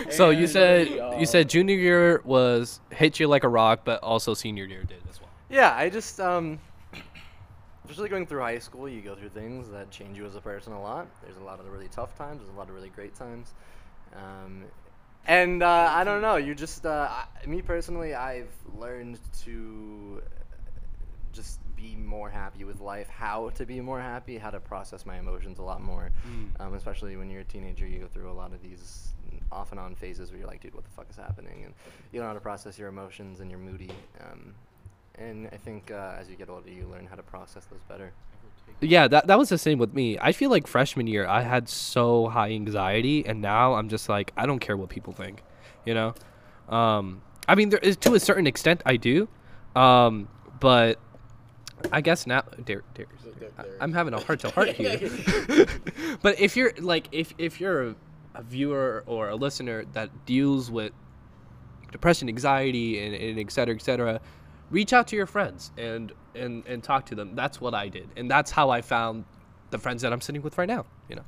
[0.12, 0.88] So you said
[1.20, 4.98] you said junior year was hit you like a rock, but also senior year did
[5.10, 5.30] as well.
[5.50, 6.60] yeah, I just um,
[7.86, 10.74] especially going through high school, you go through things that change you as a person
[10.74, 11.08] a lot.
[11.24, 12.40] There's a lot of really tough times.
[12.42, 13.54] There's a lot of really great times.
[14.16, 14.64] Um,
[15.28, 16.36] and uh, I don't know.
[16.38, 20.22] You just uh, I- me personally, I've learned to
[21.34, 25.18] just be more happy with life, how to be more happy, how to process my
[25.18, 26.12] emotions a lot more.
[26.60, 29.10] Um, especially when you're a teenager, you go through a lot of these
[29.52, 31.64] off and on phases where you're like, dude, what the fuck is happening?
[31.66, 31.74] And
[32.12, 33.90] you don't know how to process your emotions and you're moody.
[34.20, 34.54] Um,
[35.16, 38.12] and I think uh, as you get older, you learn how to process those better.
[38.80, 40.18] Yeah, that that was the same with me.
[40.20, 44.32] I feel like freshman year I had so high anxiety, and now I'm just like
[44.38, 45.44] I don't care what people think,
[45.86, 46.14] you know.
[46.70, 49.28] Um, I mean, there is to a certain extent I do,
[49.76, 50.28] um,
[50.60, 51.00] but
[51.92, 53.22] I guess now, Dar- Darius,
[53.58, 55.00] I- I'm having a heart to heart here.
[56.22, 57.96] but if you're like, if if you're a,
[58.36, 60.94] a viewer or a listener that deals with
[61.92, 64.22] depression, anxiety, and, and et cetera, et cetera,
[64.72, 67.36] reach out to your friends and, and, and talk to them.
[67.36, 68.10] That's what I did.
[68.16, 69.26] And that's how I found
[69.70, 71.24] the friends that I'm sitting with right now, you know.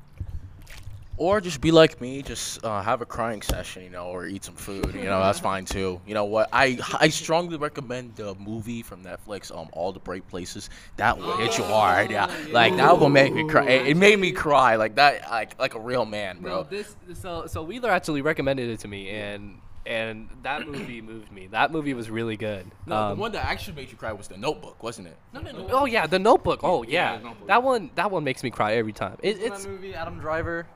[1.15, 4.43] Or just be like me, just uh, have a crying session, you know, or eat
[4.43, 4.95] some food.
[4.95, 6.01] You know, that's fine too.
[6.07, 6.49] You know what?
[6.51, 10.71] I I strongly recommend the movie from Netflix, um, All the Bright Places.
[10.97, 12.33] That will hit you hard, yeah.
[12.49, 13.65] Like that will make me cry.
[13.67, 16.63] It, it made me cry, like that, like like a real man, bro.
[16.63, 21.47] this so so Wheeler actually recommended it to me and and that movie moved me.
[21.47, 22.65] That movie was really good.
[22.85, 25.17] No, Um, the one that actually made you cry was The Notebook, wasn't it?
[25.33, 25.67] No, no, no.
[25.71, 26.61] Oh yeah, The Notebook.
[26.63, 27.47] Oh Yeah, yeah, Notebook.
[27.47, 29.17] that one that one makes me cry every time.
[29.21, 30.67] It, Isn't it's that movie Adam Driver?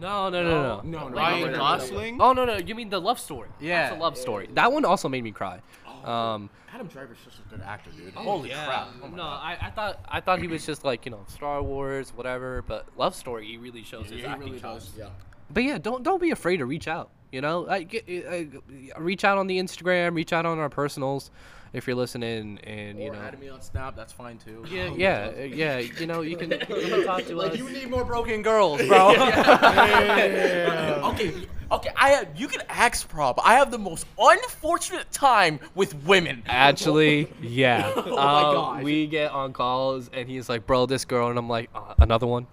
[0.00, 0.80] no no no no.
[0.82, 1.52] No, no, Ryan.
[1.54, 2.20] Gosling.
[2.22, 3.48] Oh no no, you mean the love story?
[3.60, 3.88] Yeah.
[3.90, 4.48] That's a love story.
[4.54, 5.60] That one also made me cry.
[5.86, 6.10] Oh.
[6.10, 8.14] Um, Adam Driver's such a good actor, dude.
[8.14, 8.88] Holy crap!
[9.02, 12.10] Oh no, I, I thought I thought he was just like you know Star Wars
[12.14, 14.86] whatever, but love story he really shows his Yeah, he acting really chops.
[14.86, 14.96] does.
[14.98, 15.08] Yeah.
[15.50, 17.10] But yeah, don't don't be afraid to reach out.
[17.32, 21.30] You know, like get, uh, reach out on the Instagram, reach out on our personals
[21.72, 23.20] if you're listening, and you Or know.
[23.20, 24.64] add me on Snap, that's fine too.
[24.68, 25.78] Yeah, yeah, uh, yeah.
[25.78, 27.58] You know, you can, you can talk to like us.
[27.58, 29.10] You need more broken girls, bro.
[31.12, 31.32] okay,
[31.70, 31.90] okay.
[31.96, 33.38] I have, you can ask Prob.
[33.44, 36.42] I have the most unfortunate time with women.
[36.46, 37.92] Actually, yeah.
[37.96, 38.82] Oh my Um, gosh.
[38.84, 42.26] We get on calls, and he's like, "Bro, this girl," and I'm like, uh, "Another
[42.26, 42.46] one,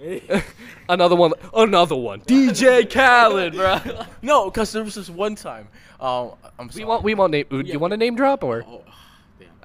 [0.89, 3.79] another one, another one." DJ Khaled, bro.
[4.21, 5.67] No, because there was this one time.
[5.99, 6.83] Um, I'm sorry.
[6.83, 7.45] We want, we want name.
[7.49, 8.63] Do you want a name drop or?
[8.67, 8.83] Oh.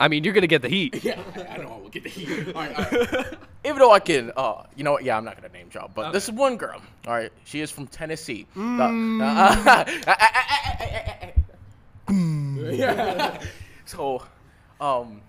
[0.03, 1.03] I mean, you're gonna get the heat.
[1.05, 1.69] Yeah, I know.
[1.69, 2.29] I will get the heat.
[2.57, 3.35] All right, all right.
[3.65, 5.05] Even though I can, uh, you know what?
[5.05, 6.81] Yeah, I'm not gonna name drop, but this is one girl.
[7.07, 8.47] All right, she is from Tennessee.
[8.57, 9.85] Uh,
[12.09, 13.41] yeah.
[13.85, 14.23] So,
[14.81, 15.21] um,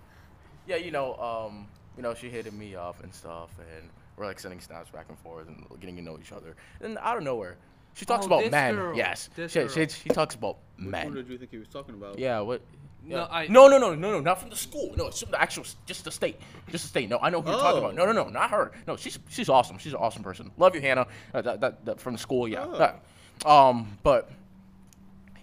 [0.67, 4.39] yeah, you know, um, you know, she hitting me up and stuff, and we're like
[4.39, 6.55] sending snaps back and forth and getting to know each other.
[6.81, 7.57] And out of nowhere,
[7.93, 8.75] she talks Oh, about this men.
[8.75, 8.95] girl.
[8.95, 9.67] Yes, This she, girl.
[9.69, 11.13] she, she talks about Which one men.
[11.13, 12.17] did you think he was talking about?
[12.17, 12.61] Yeah, what?
[13.05, 13.27] No, Yeah.
[13.29, 14.93] I- no, no, no, no, no, not from the school.
[14.95, 16.39] No, it's from the actual, just the state,
[16.69, 17.09] just the state.
[17.09, 17.85] No, I know who you're talking Oh.
[17.87, 17.95] about.
[17.95, 18.71] No, no, no, not her.
[18.87, 19.77] No, she's she's awesome.
[19.77, 20.51] She's an awesome person.
[20.57, 21.07] Love you, Hannah.
[21.33, 22.65] Uh, that, that, that from the school, yeah.
[22.65, 22.77] Oh.
[22.77, 23.03] That.
[23.49, 24.29] Um, but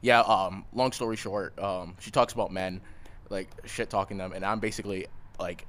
[0.01, 0.21] yeah.
[0.21, 2.81] Um, long story short, um, she talks about men,
[3.29, 5.07] like shit talking them, and I'm basically
[5.39, 5.67] like,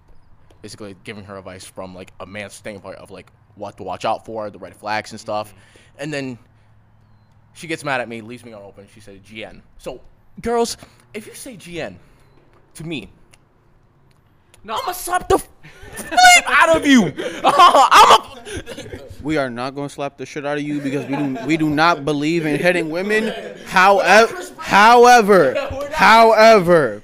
[0.62, 4.26] basically giving her advice from like a man's standpoint of like what to watch out
[4.26, 5.54] for, the red flags and stuff,
[6.00, 6.38] and then
[7.54, 8.88] she gets mad at me, leaves me on open.
[8.94, 9.62] She said GN.
[9.78, 10.00] So,
[10.42, 10.78] girls,
[11.14, 11.96] if you say GN
[12.76, 13.10] to me,
[14.64, 17.14] No, I'm gonna slap the flame out of you.
[17.44, 19.02] I'm a.
[19.22, 21.58] We are not going to slap the shit out of you because we do we
[21.58, 23.34] do not believe in hitting women.
[23.68, 27.04] However, however, however,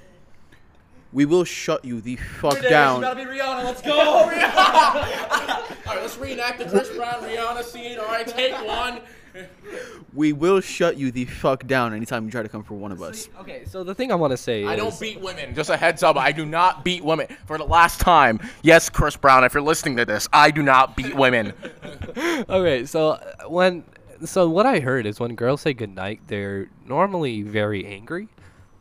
[1.13, 3.01] we will shut you the fuck down.
[3.01, 3.63] be Rihanna.
[3.65, 4.29] Let's go.
[4.29, 5.77] Rihanna.
[5.87, 7.99] All right, let's reenact the Chris Brown Rihanna scene.
[7.99, 9.01] All right, take one.
[10.13, 13.03] We will shut you the fuck down anytime you try to come for one of
[13.03, 13.29] us.
[13.39, 13.65] okay.
[13.65, 15.53] So the thing I want to say I is, don't beat women.
[15.53, 17.27] Just a heads up, I do not beat women.
[17.45, 20.95] For the last time, yes, Chris Brown, if you're listening to this, I do not
[20.95, 21.53] beat women.
[22.49, 23.83] okay, so uh, when
[24.25, 28.27] so what I heard is when girls say goodnight, they're normally very angry,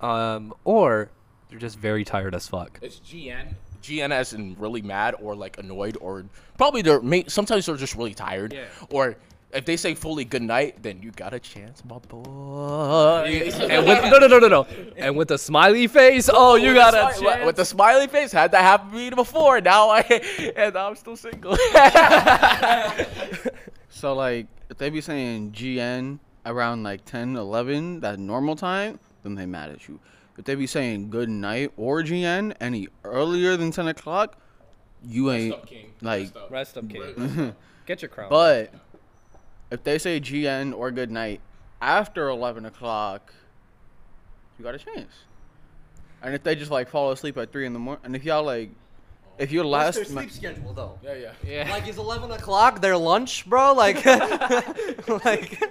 [0.01, 1.11] um, or
[1.51, 2.79] they're just very tired as fuck.
[2.81, 3.55] It's GN.
[3.83, 6.25] GN as in really mad or like annoyed or
[6.57, 8.53] probably they're may- sometimes they're just really tired.
[8.53, 8.64] Yeah.
[8.90, 9.16] Or
[9.57, 13.25] if they say fully good night, then you got a chance, my boy.
[13.71, 14.66] and with no no no no no,
[14.97, 17.47] and with a smiley face, oh you With got the a smi- chance.
[17.47, 18.33] with the smiley face.
[18.33, 19.61] Had that happen to me before.
[19.61, 20.01] Now I
[20.57, 21.57] and I'm still single.
[23.88, 29.35] So like, if they be saying GN around like 10, 11, that normal time, then
[29.37, 29.99] they mad at you.
[30.37, 34.37] if they be saying good night or GN any earlier than 10 o'clock,
[35.03, 35.92] you ain't up, King.
[36.03, 36.29] like.
[36.51, 37.55] Rest up, kid.
[37.87, 38.29] Get your crown.
[38.29, 38.71] But
[39.70, 41.40] if they say GN or good night
[41.81, 43.33] after 11 o'clock,
[44.59, 45.12] you got a chance.
[46.22, 48.42] And if they just like fall asleep at 3 in the morning, and if y'all
[48.44, 48.70] like,
[49.38, 50.07] if your What's last.
[50.07, 50.98] their ma- sleep schedule though?
[51.05, 51.33] Yeah, yeah.
[51.46, 51.70] yeah.
[51.70, 53.74] Like is eleven o'clock their lunch, bro?
[53.74, 54.02] Like,
[55.24, 55.62] like,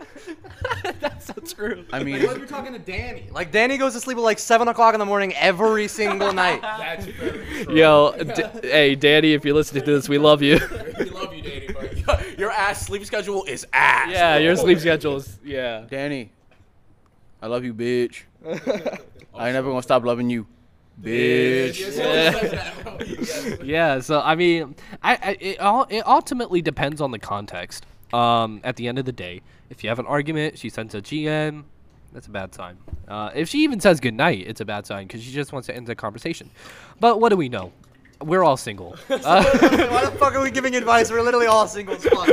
[0.99, 1.83] that's so true.
[1.91, 3.27] I mean, like what if you're talking to Danny?
[3.31, 6.61] Like Danny goes to sleep at like seven o'clock in the morning every single night.
[6.61, 7.75] That's very true.
[7.75, 10.59] Yo, D- hey, Danny, if you're listening to this, we love you.
[10.59, 10.84] we love you, Danny, but your
[12.69, 14.09] ass sleep schedule is ass.
[14.11, 14.63] yeah, your bro.
[14.63, 15.37] sleep schedules.
[15.43, 15.85] Yeah.
[15.89, 16.31] Danny,
[17.41, 18.23] I love you, bitch.
[19.33, 20.47] I ain't never gonna stop loving you,
[21.01, 21.79] bitch.
[21.79, 22.31] Yeah.
[22.31, 22.97] yes, yes, bro.
[23.05, 23.57] Yes.
[23.63, 27.85] Yeah, so I mean, I, I it all it ultimately depends on the context.
[28.13, 31.01] Um, at the end of the day, if you have an argument, she sends a
[31.01, 31.63] GM,
[32.13, 32.77] that's a bad sign.
[33.07, 35.75] Uh, if she even says goodnight, it's a bad sign because she just wants to
[35.75, 36.49] end the conversation.
[36.99, 37.73] But what do we know?
[38.21, 38.95] We're all single.
[39.09, 41.09] Uh, Why the fuck are we giving advice?
[41.11, 42.29] We're literally all single as fuck.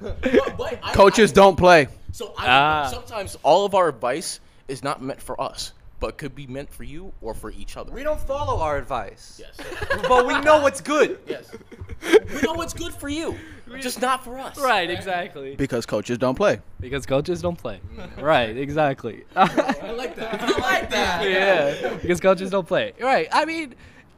[0.00, 1.88] But- but I- Coaches I- don't play.
[2.12, 2.88] So I, Ah.
[2.92, 6.84] sometimes all of our advice is not meant for us, but could be meant for
[6.84, 7.92] you or for each other.
[7.92, 9.40] We don't follow our advice.
[9.42, 9.56] Yes.
[10.08, 11.18] But we know what's good.
[11.26, 11.50] yes.
[12.34, 13.36] We know what's good for you,
[13.80, 14.58] just not for us.
[14.58, 15.56] right, exactly.
[15.56, 16.60] Because coaches don't play.
[16.80, 17.80] Because coaches don't play.
[18.18, 19.24] right, exactly.
[19.34, 20.42] I like that.
[20.42, 21.28] I like that.
[21.28, 22.92] yeah, because coaches don't play.
[23.00, 23.28] Right.
[23.32, 23.74] I mean,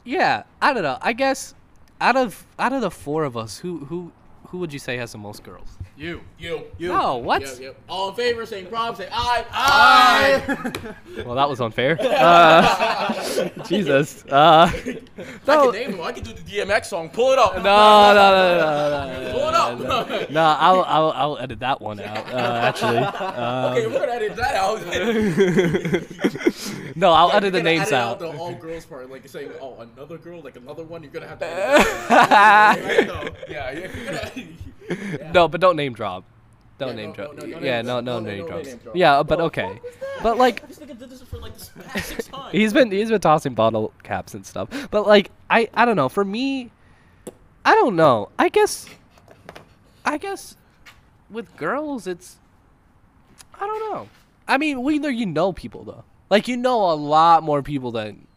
[0.07, 0.43] yeah.
[0.61, 0.97] I don't know.
[1.01, 1.53] I guess
[2.01, 4.11] out of out of the four of us, who who
[4.47, 5.77] who would you say has the most girls?
[5.97, 6.21] You.
[6.39, 6.63] You.
[6.77, 6.89] You.
[6.89, 7.41] No, what?
[7.41, 7.75] Yep, yep.
[7.89, 9.45] All in favor, saying prob, say aye.
[9.51, 10.93] Aye.
[11.25, 11.97] Well, that was unfair.
[12.01, 14.23] Uh, Jesus.
[14.25, 14.79] Uh, I
[15.47, 16.01] can name him.
[16.01, 17.09] I can do the DMX song.
[17.09, 17.55] Pull it up.
[17.55, 19.79] no, no, no, no, no, Pull it up.
[19.79, 20.25] no, no.
[20.29, 22.27] No, I'll, I'll, I'll edit that one out.
[22.31, 24.77] Uh, actually, um, okay, we're gonna edit that out.
[26.95, 28.19] no, I'll edit the names edit out.
[28.19, 31.03] the all girls part, like saying, oh, another girl, like another one.
[31.03, 31.45] You're gonna have to.
[31.45, 33.33] That.
[33.49, 34.31] Yeah, yeah.
[35.19, 36.23] Gonna, No, but don't name drop.
[36.77, 37.35] Don't Yeah, name no, drop.
[37.35, 38.67] no, no, no yeah, no, no, No, no, name drops.
[38.67, 38.79] name.
[38.93, 39.79] Yeah, but okay.
[40.21, 42.51] But like, this nigga did this for like the past six times.
[42.51, 44.69] he's been he's been tossing bottle caps and stuff.
[44.91, 46.07] But like, I I don't know.
[46.09, 46.71] For me,
[47.65, 48.29] I don't know.
[48.39, 48.87] I guess,
[50.05, 50.55] I guess,
[51.29, 52.37] with girls, it's
[53.59, 54.07] I don't know.
[54.47, 56.03] I mean, we either you know people though.
[56.29, 58.27] Like you know a lot more people than,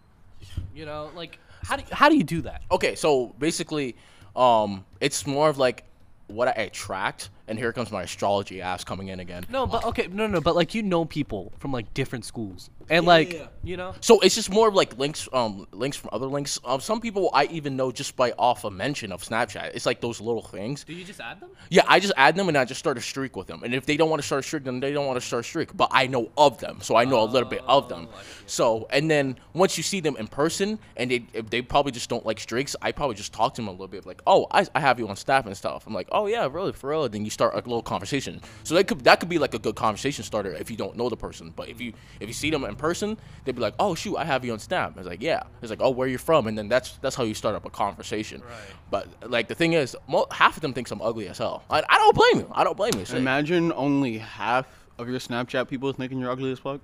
[0.74, 1.10] you know.
[1.14, 2.62] Like how do how do you do that?
[2.70, 3.96] okay, so basically,
[4.36, 5.84] um, it's more of like
[6.28, 9.44] what I attract, and here comes my astrology ass coming in again.
[9.50, 13.04] No, but okay, no, no, but like you know people from like different schools, and
[13.04, 13.46] like yeah.
[13.64, 13.92] you know.
[14.00, 16.60] So it's just more of like links, um, links from other links.
[16.64, 19.72] Um, some people I even know just by off a mention of Snapchat.
[19.74, 20.84] It's like those little things.
[20.84, 21.50] Do you just add them?
[21.70, 23.62] Yeah, I just add them and I just start a streak with them.
[23.64, 25.44] And if they don't want to start a streak, then they don't want to start
[25.44, 25.76] a streak.
[25.76, 28.06] But I know of them, so I know a little bit of them.
[28.46, 32.08] So and then once you see them in person, and they if they probably just
[32.08, 34.64] don't like streaks, I probably just talk to them a little bit, like, oh, I,
[34.72, 35.84] I have you on staff and stuff.
[35.88, 37.08] I'm like, oh yeah, really for real.
[37.08, 38.38] Then you start a little conversation.
[38.64, 41.08] So that could that could be like a good conversation starter if you don't know
[41.08, 41.52] the person.
[41.56, 44.24] But if you if you see them in person, they'd be like, oh shoot, I
[44.26, 44.96] have you on staff.
[44.98, 45.42] It's like yeah.
[45.62, 47.70] It's like oh where you from, and then that's that's how you start up a
[47.70, 48.42] conversation.
[48.42, 48.50] Right.
[48.90, 51.64] But like the thing is, mo- half of them thinks I'm ugly as hell.
[51.70, 52.52] I, I don't blame you.
[52.52, 53.06] I don't blame you.
[53.06, 53.16] Shit.
[53.16, 54.66] Imagine only half
[54.98, 56.82] of your Snapchat people thinking you're ugly as fuck.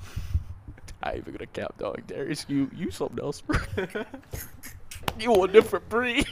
[1.02, 2.06] I even gonna cap dog.
[2.06, 3.58] Darius, you you something else, bro.
[5.18, 6.28] you a different breed.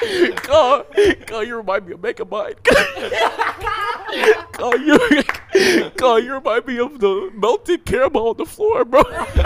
[0.42, 0.86] God,
[1.26, 2.56] God, you remind me of Megamind.
[4.52, 5.22] God, you,
[5.96, 9.02] God, you remind me of the melted caramel on the floor, bro.
[9.02, 9.40] God,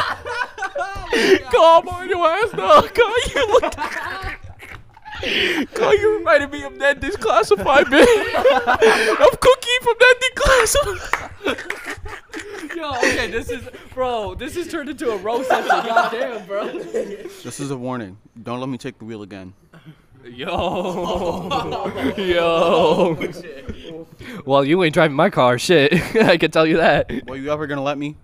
[1.83, 2.83] I'm on your ass now.
[2.83, 3.75] God, you look.
[5.75, 8.07] God, you reminded me of that Declassified, man.
[9.23, 11.31] of Cookie from that Declassified.
[12.77, 15.69] Yo, okay, this is, bro, this has turned into a roast session.
[15.69, 16.67] Goddamn, bro.
[16.79, 18.19] This is a warning.
[18.43, 19.53] Don't let me take the wheel again.
[20.25, 23.19] Yo, yo.
[24.47, 25.93] Well, you ain't driving my car, shit.
[26.17, 27.11] I can tell you that.
[27.27, 28.17] Well, you ever gonna let me?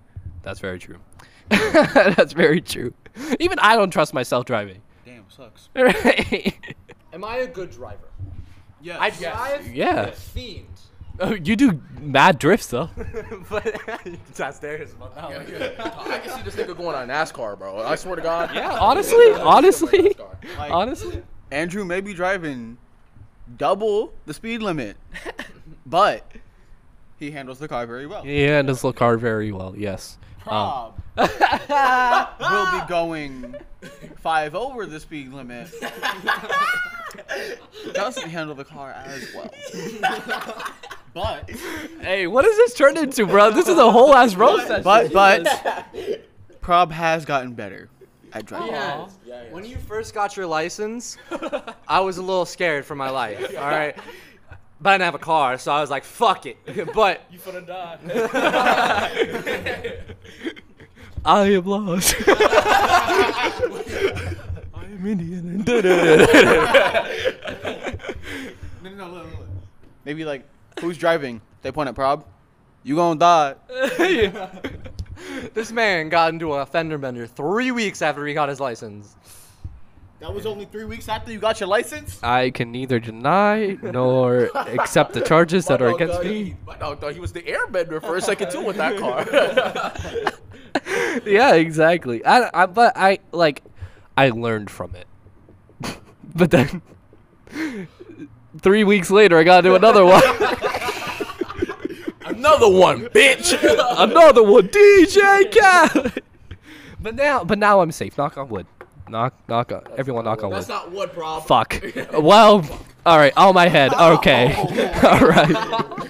[0.43, 0.99] That's very true.
[1.49, 2.95] That's very true.
[3.39, 4.81] Even I don't trust myself driving.
[5.05, 5.69] Damn, sucks.
[5.75, 6.55] Right?
[7.13, 8.09] Am I a good driver?
[8.81, 8.98] Yes.
[9.01, 10.03] I drive Yeah.
[10.05, 10.67] like a fiend.
[11.23, 12.88] Oh, you do mad drifts though.
[13.51, 13.79] but
[14.37, 14.94] that's Darius.
[15.17, 17.83] I can see this nigga going on NASCAR, bro.
[17.83, 18.55] I swear to God.
[18.55, 20.17] Yeah, honestly, honestly,
[20.57, 21.23] Like, honestly.
[21.51, 22.79] Andrew may be driving
[23.57, 24.96] double the speed limit,
[25.87, 26.25] but
[27.19, 28.23] he handles the car very well.
[28.23, 29.75] He handles the car very well.
[29.77, 30.19] Yes.
[30.46, 33.57] Um, Prob will be going
[34.19, 35.69] five over the speed limit.
[37.92, 39.53] Doesn't handle the car as well.
[41.13, 41.51] But
[42.01, 43.51] Hey, what does this turn into, bro?
[43.51, 44.85] This is a whole ass roast session.
[44.85, 46.23] but but
[46.61, 47.88] Prob has gotten better
[48.33, 48.72] at driving.
[48.72, 49.08] Yeah.
[49.50, 51.16] When you first got your license,
[51.88, 53.40] I was a little scared for my life.
[53.58, 53.96] All right.
[54.81, 56.56] But I didn't have a car, so I was like, "Fuck it."
[56.94, 57.98] But You finna die.
[61.22, 62.14] I am lost.
[62.26, 63.52] I
[64.74, 65.64] am Indian.
[65.66, 65.90] No, no,
[68.83, 69.26] no, no, no.
[70.06, 70.44] Maybe like,
[70.81, 71.42] who's driving?
[71.60, 72.24] They point at Prob.
[72.83, 73.54] You gonna die.
[75.55, 79.17] This man got into a fender bender three weeks after he got his license.
[80.21, 82.23] That was only three weeks after you got your license.
[82.23, 86.57] I can neither deny nor accept the charges that are against me.
[86.67, 89.25] My dog thought he was the airbender for a second too with that car.
[91.27, 92.23] yeah, exactly.
[92.25, 93.63] I, I, but I like,
[94.15, 95.07] I learned from it.
[96.35, 96.83] but then,
[98.59, 100.23] three weeks later, I got into another one.
[102.41, 103.53] Another one, bitch.
[103.99, 106.23] another one, DJ Khaled.
[106.99, 108.17] But now, but now I'm safe.
[108.17, 108.67] Knock on wood.
[109.11, 109.83] Knock, knock on.
[109.99, 110.57] Everyone, knock on wood.
[110.57, 111.41] That's not what, bro.
[111.41, 111.85] Fuck.
[112.15, 112.67] well,
[113.05, 113.35] all right.
[113.37, 113.93] On my head.
[113.93, 114.55] Okay.
[115.03, 116.01] all right.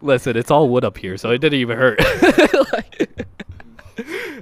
[0.00, 2.00] Listen, it's all wood up here, so it didn't even hurt.
[2.72, 3.28] Like-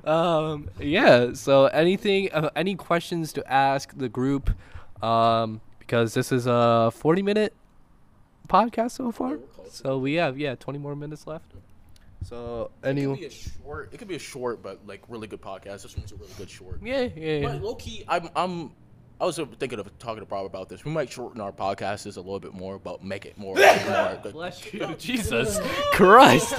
[0.09, 0.71] um.
[0.81, 1.35] Yeah.
[1.35, 2.33] So, anything?
[2.33, 4.55] Uh, any questions to ask the group?
[5.05, 5.61] Um.
[5.81, 7.53] Because this is a 40 minute
[8.49, 9.39] podcast so far.
[9.73, 11.53] So we have yeah 20 more minutes left.
[12.25, 13.89] So It could be a short.
[13.93, 15.83] It could be a short, but like really good podcast.
[15.83, 16.81] This one's a really good short.
[16.83, 17.49] yeah yeah, yeah.
[17.49, 18.73] But low key, I'm I'm.
[19.21, 20.83] I was thinking of talking to Bob about this.
[20.83, 23.55] We might shorten our podcast a little bit more, but make it more.
[23.55, 24.19] more.
[24.33, 25.59] Bless you, Jesus
[25.93, 26.55] Christ.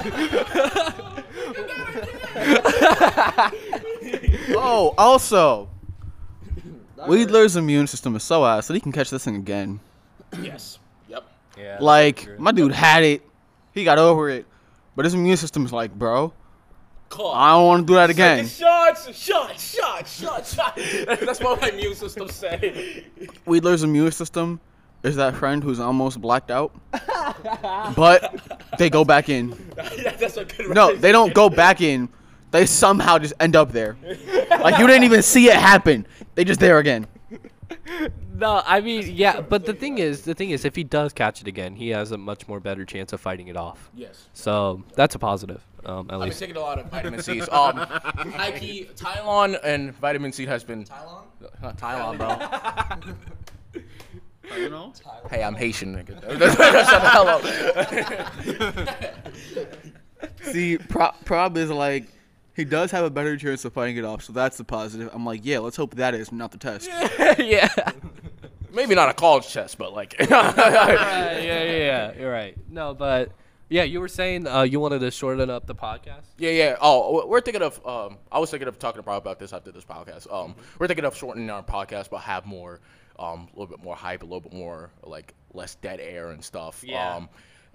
[4.53, 5.70] Oh, also,
[6.97, 9.80] Weedler's immune system is so ass that he can catch this thing again.
[10.41, 10.78] Yes.
[11.62, 11.80] Yep.
[11.80, 11.86] Yeah.
[11.86, 13.22] Like my dude had it,
[13.74, 14.45] he got over it,
[14.95, 16.34] but his immune system is like, bro,
[17.12, 17.34] Call.
[17.34, 18.47] I don't want to do that again.
[18.47, 21.05] Shots, shots, shots, shots, shots.
[21.05, 23.05] That's what my immune system say.
[23.45, 24.62] Weedler's immune system
[25.03, 26.74] is that friend who's almost blacked out,
[27.97, 28.41] but
[28.78, 29.49] they go back in.
[29.97, 30.70] yeah, that's a good.
[30.70, 32.07] No, they don't go back in.
[32.51, 33.97] They somehow just end up there.
[34.49, 36.05] Like you didn't even see it happen.
[36.36, 37.07] They just there again.
[38.36, 41.41] No, I mean, yeah, but the thing is, the thing is, if he does catch
[41.41, 43.91] it again, he has a much more better chance of fighting it off.
[43.93, 44.30] Yes.
[44.34, 46.39] So that's a positive, um, at I've been least.
[46.39, 47.47] taking a lot of vitamin C's.
[47.49, 50.86] Um, high key, Tylon and vitamin C has been.
[50.86, 51.24] Tylon?
[51.61, 53.82] Huh, Tylon, bro.
[54.57, 54.91] You know?
[55.30, 55.95] Hey, I'm Haitian.
[55.95, 56.19] nigga.
[56.39, 57.43] Shut the hell up.
[60.41, 62.07] See, Pro- Prob is like,
[62.55, 65.09] he does have a better chance of fighting it off, so that's the positive.
[65.13, 66.89] I'm like, yeah, let's hope that is not the test.
[67.39, 67.69] yeah.
[68.73, 70.15] Maybe not a college test, but like.
[70.19, 72.13] yeah, yeah, yeah.
[72.17, 72.55] You're right.
[72.69, 73.31] No, but
[73.69, 76.25] yeah, you were saying uh, you wanted to shorten up the podcast.
[76.37, 76.75] Yeah, yeah.
[76.81, 77.85] Oh, we're thinking of.
[77.85, 80.31] Um, I was thinking of talking about about this after this podcast.
[80.31, 82.81] Um, we're thinking of shortening our podcast, but have more,
[83.17, 86.43] um, a little bit more hype, a little bit more like less dead air and
[86.43, 86.83] stuff.
[86.85, 87.15] Yeah.
[87.15, 87.29] Um, and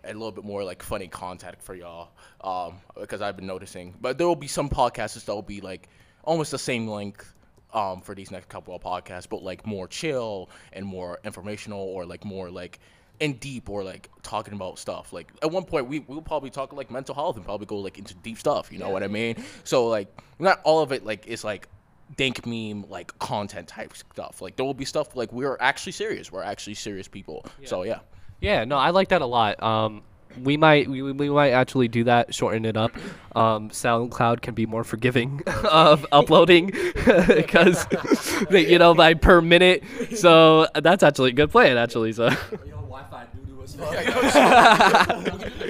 [0.05, 2.11] a little bit more like funny content for y'all.
[2.41, 5.89] Um, because I've been noticing, but there will be some podcasts that will be like
[6.25, 7.33] almost the same length.
[7.75, 12.07] Um, for these next couple of podcasts, but like more chill and more informational, or
[12.07, 12.79] like more like
[13.21, 15.13] in deep, or like talking about stuff.
[15.13, 17.99] Like at one point, we we'll probably talk like mental health and probably go like
[17.99, 18.73] into deep stuff.
[18.73, 19.45] You know what I mean?
[19.65, 21.69] So like not all of it like is like
[22.17, 24.41] dank meme like content type stuff.
[24.41, 26.31] Like there will be stuff like we're actually serious.
[26.31, 27.45] We're actually serious people.
[27.65, 27.99] So yeah.
[28.41, 29.63] Yeah, no, I like that a lot.
[29.63, 30.03] Um,
[30.43, 32.93] we might we, we might actually do that, shorten it up.
[33.35, 36.67] Um, SoundCloud can be more forgiving of uploading
[37.29, 37.87] because
[38.51, 39.83] you know by per minute.
[40.17, 42.13] So that's actually a good plan, actually.
[42.13, 43.93] So You know, Wi-Fi doo-doo as fuck.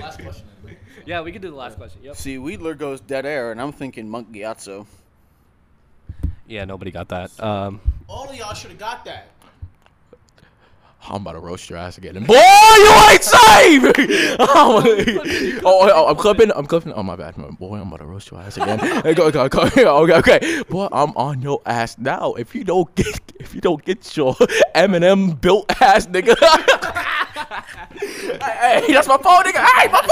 [0.01, 0.47] Last question.
[0.65, 0.77] then.
[1.07, 2.01] yeah, we can do the last question.
[2.03, 2.17] Yep.
[2.17, 4.87] See, Weedler goes dead air, and I'm thinking Monk Gyatso.
[6.49, 7.39] Yeah, nobody got that.
[7.43, 9.29] Um, All of y'all should have got that.
[11.09, 12.17] I'm about to roast your ass again.
[12.17, 13.83] And boy, you ain't safe!
[14.41, 14.83] oh,
[15.65, 16.51] oh, oh, I'm clipping.
[16.55, 16.93] I'm clipping.
[16.93, 17.37] Oh, my bad.
[17.59, 18.79] Boy, I'm about to roast your ass again.
[19.15, 19.61] Go, go, go.
[20.07, 20.63] Okay, okay.
[20.69, 22.35] Boy, I'm on your ass now.
[22.35, 24.35] If you don't get, if you don't get your
[24.75, 26.37] Eminem built ass, nigga.
[28.01, 29.65] hey, hey, that's my phone, nigga.
[29.65, 30.03] Hey, my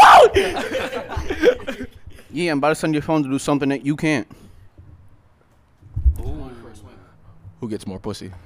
[1.76, 1.86] phone.
[2.30, 4.26] Yeah, I'm about to send your phone to do something that you can't.
[7.64, 8.30] Who gets more pussy?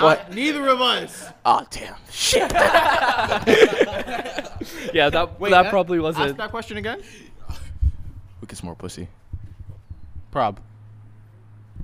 [0.00, 0.34] What?
[0.34, 1.28] Neither of us.
[1.44, 1.94] Oh, damn.
[2.10, 2.40] Shit.
[2.50, 3.44] yeah,
[5.08, 6.36] that that probably wasn't.
[6.36, 7.00] that question again.
[8.40, 9.06] Who gets more pussy?
[10.32, 10.58] Prob.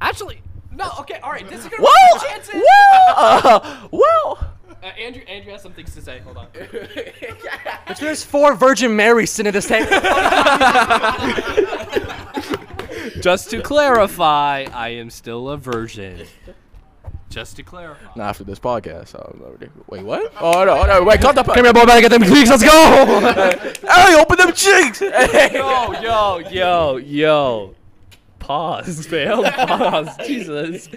[0.00, 0.42] Actually,
[0.72, 0.90] no.
[1.00, 1.48] Okay, all right.
[1.48, 2.54] This is gonna Well, be chances.
[2.54, 4.38] well, uh, well.
[4.82, 6.18] Uh, Andrew, Andrew has some things to say.
[6.18, 6.48] Hold on.
[8.00, 9.86] There's four Virgin Marys sitting at this table.
[13.22, 16.26] Just to clarify, I am still a virgin.
[17.30, 18.04] Just to clarify.
[18.16, 19.14] Not after this podcast.
[19.14, 19.56] Oh,
[19.88, 20.32] wait, what?
[20.40, 21.42] Oh no, no, wait, cut the.
[21.42, 22.50] Come here, boy, better get them cheeks.
[22.50, 23.78] Let's go.
[23.88, 25.00] Hey, open them cheeks.
[25.00, 27.74] yo, yo, yo, yo.
[28.38, 29.42] Pause, fam.
[29.44, 30.16] Pause.
[30.26, 30.88] Jesus.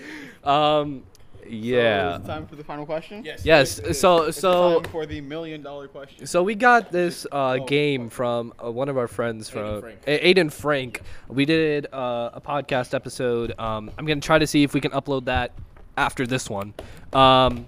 [0.44, 1.04] Um,
[1.48, 2.12] yeah.
[2.12, 3.24] So is it time for the final question?
[3.24, 3.46] Yes.
[3.46, 3.76] Yes.
[3.98, 6.26] So, It's so, time for the million dollar question.
[6.26, 10.06] so we got this uh, game from uh, one of our friends from Frank.
[10.06, 11.02] Aiden Frank.
[11.28, 13.58] We did uh, a podcast episode.
[13.60, 15.52] Um, I'm gonna try to see if we can upload that
[15.98, 16.74] after this one.
[17.14, 17.68] Um,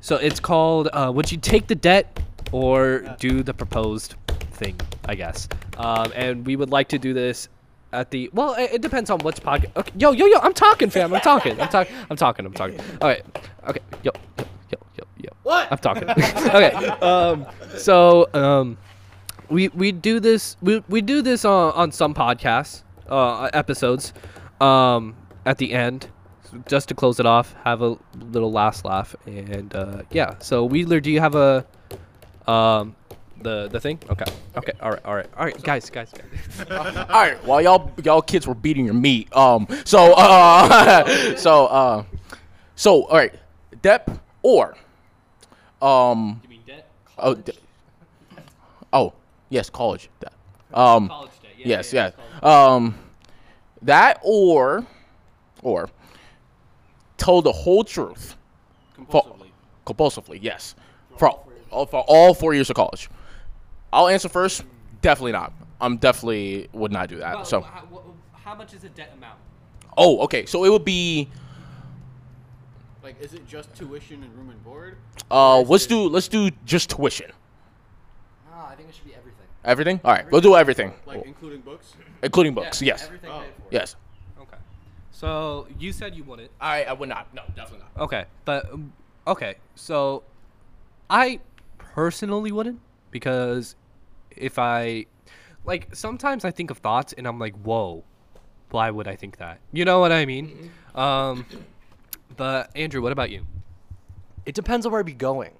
[0.00, 2.20] so it's called uh, "Would you take the debt
[2.52, 4.14] or do the proposed
[4.52, 5.48] thing?" I guess.
[5.78, 7.48] Um, and we would like to do this
[7.92, 8.54] at the well.
[8.54, 9.76] It, it depends on which podcast.
[9.76, 10.38] Okay, yo, yo, yo!
[10.40, 11.12] I'm talking, fam.
[11.14, 11.60] I'm talking.
[11.60, 11.94] I'm talking.
[12.10, 12.46] I'm talking.
[12.46, 12.80] I'm talking.
[13.00, 13.24] All right.
[13.68, 13.80] Okay.
[14.02, 15.30] Yo, yo, yo, yo, yo.
[15.42, 15.68] What?
[15.70, 16.08] I'm talking.
[16.10, 16.72] okay.
[17.00, 18.78] Um, so um,
[19.48, 24.12] we we do this we, we do this on, on some podcasts uh, episodes
[24.60, 25.14] um,
[25.44, 26.08] at the end
[26.66, 31.00] just to close it off have a little last laugh and uh, yeah so Wheeler
[31.00, 31.66] do you have a
[32.46, 32.94] um
[33.42, 33.98] the the thing?
[34.08, 34.24] Okay.
[34.56, 35.28] Okay all right all right.
[35.36, 36.70] All right guys guys, guys.
[36.70, 42.04] All right, while y'all y'all kids were beating your meat, um, so uh, so uh,
[42.74, 43.34] so all right,
[43.82, 44.10] Dep
[44.42, 44.76] or
[45.82, 47.52] um, you mean debt oh, de-
[48.92, 49.12] oh
[49.50, 50.32] yes, college debt.
[50.72, 52.94] Um, college debt yeah, yes, yeah, yes, um,
[53.82, 54.86] that or
[55.62, 55.90] or
[57.16, 58.36] told the whole truth
[59.10, 59.36] for,
[59.86, 60.74] compulsively, yes,
[61.16, 61.30] for
[61.70, 63.08] all, for all four years of college.
[63.92, 64.64] I'll answer first.
[65.02, 65.52] Definitely not.
[65.80, 67.34] I'm definitely would not do that.
[67.36, 67.60] Well, so.
[67.60, 67.86] how,
[68.32, 69.38] how much is the debt amount
[69.96, 70.46] Oh, okay.
[70.46, 71.28] So it would be
[73.02, 74.96] Like, is it just tuition and room and board?
[75.30, 77.30] uh let's do let's do just tuition.
[78.50, 79.46] No, I think it should be everything.
[79.64, 80.00] Everything?
[80.04, 80.30] All right.
[80.30, 80.92] We'll do everything.
[81.06, 81.94] Like, including books?
[82.22, 82.82] Including books.
[82.82, 83.04] Yes.
[83.04, 83.40] Everything Oh.
[83.40, 83.62] paid for.
[83.70, 83.96] Yes.
[84.40, 84.56] okay
[85.10, 87.32] so you said you wouldn't I I would not.
[87.34, 88.04] No, definitely not.
[88.04, 88.92] Okay, but um,
[89.26, 90.22] okay, so
[91.08, 91.40] I
[91.78, 92.80] personally wouldn't
[93.16, 93.76] because
[94.36, 95.06] if I
[95.64, 98.04] like sometimes I think of thoughts and I'm like, whoa,
[98.70, 99.58] why would I think that?
[99.72, 100.70] You know what I mean?
[100.94, 101.46] Um,
[102.36, 103.46] but Andrew, what about you?
[104.44, 105.52] It depends on where I'd be going.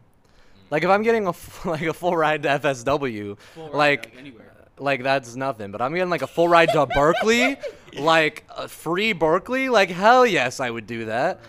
[0.70, 3.38] Like if I'm getting a f- like a full ride to FSW,
[3.72, 4.52] like anywhere.
[4.76, 5.70] like that's nothing.
[5.72, 7.56] But I'm getting like a full ride to Berkeley,
[7.98, 9.70] like a free Berkeley.
[9.70, 11.40] Like hell yes, I would do that.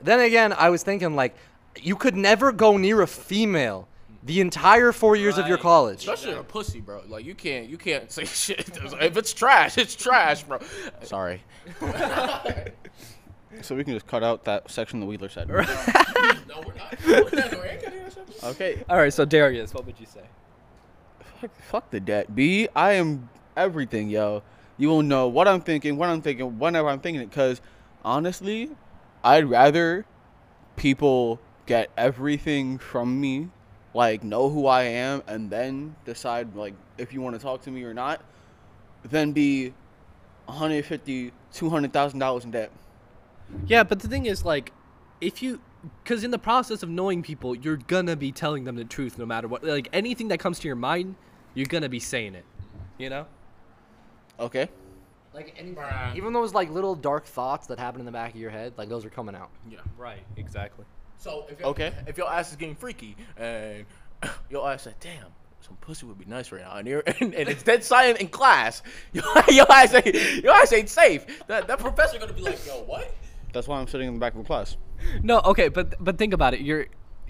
[0.00, 1.36] Then again, I was thinking like,
[1.78, 3.86] you could never go near a female
[4.24, 5.62] the entire four years of your Right.
[5.62, 5.98] college.
[6.00, 7.02] Especially a pussy, bro.
[7.08, 8.70] Like you can't you can't say shit.
[9.00, 10.58] If it's trash, it's trash, bro.
[11.02, 11.42] Sorry.
[13.60, 15.48] So we can just cut out that section the Wheeler said.
[16.48, 18.44] No, we're not.
[18.44, 18.82] okay.
[18.88, 20.22] All right, so Darius, what would you say?
[21.40, 22.68] Fuck, fuck the debt, B.
[22.74, 24.42] I am everything, yo.
[24.78, 27.28] You will know what I'm thinking, what I'm thinking, whenever I'm thinking it.
[27.30, 27.60] Because
[28.04, 28.70] honestly,
[29.22, 30.06] I'd rather
[30.76, 33.50] people get everything from me,
[33.94, 37.70] like know who I am, and then decide like if you want to talk to
[37.70, 38.22] me or not,
[39.04, 39.74] then be
[40.46, 42.70] 150, 200 thousand dollars in debt.
[43.66, 44.72] Yeah, but the thing is, like,
[45.20, 45.60] if you,
[46.02, 49.26] because in the process of knowing people, you're gonna be telling them the truth no
[49.26, 49.64] matter what.
[49.64, 51.16] Like anything that comes to your mind,
[51.54, 52.44] you're gonna be saying it.
[52.98, 53.26] You know?
[54.38, 54.68] Okay.
[55.34, 55.84] Like anything.
[56.14, 58.88] Even those like little dark thoughts that happen in the back of your head, like
[58.88, 59.50] those are coming out.
[59.68, 60.24] Yeah, right.
[60.36, 60.84] Exactly.
[61.22, 61.92] So if Okay.
[62.08, 63.86] if your ass is getting freaky and
[64.50, 65.28] your ass said, "Damn,
[65.60, 68.26] some pussy would be nice right now," and you're and, and it's dead silent in
[68.26, 71.24] class, your, your ass ain't your ass ain't safe.
[71.46, 73.14] That that professor gonna be like, "Yo, what?"
[73.52, 74.76] That's why I'm sitting in the back of the class.
[75.22, 76.60] No, okay, but but think about it.
[76.60, 76.86] You're,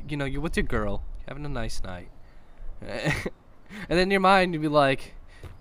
[0.09, 2.09] you know, you're with your girl, having a nice night,
[2.81, 3.31] and
[3.89, 5.13] then in your mind you'd be like,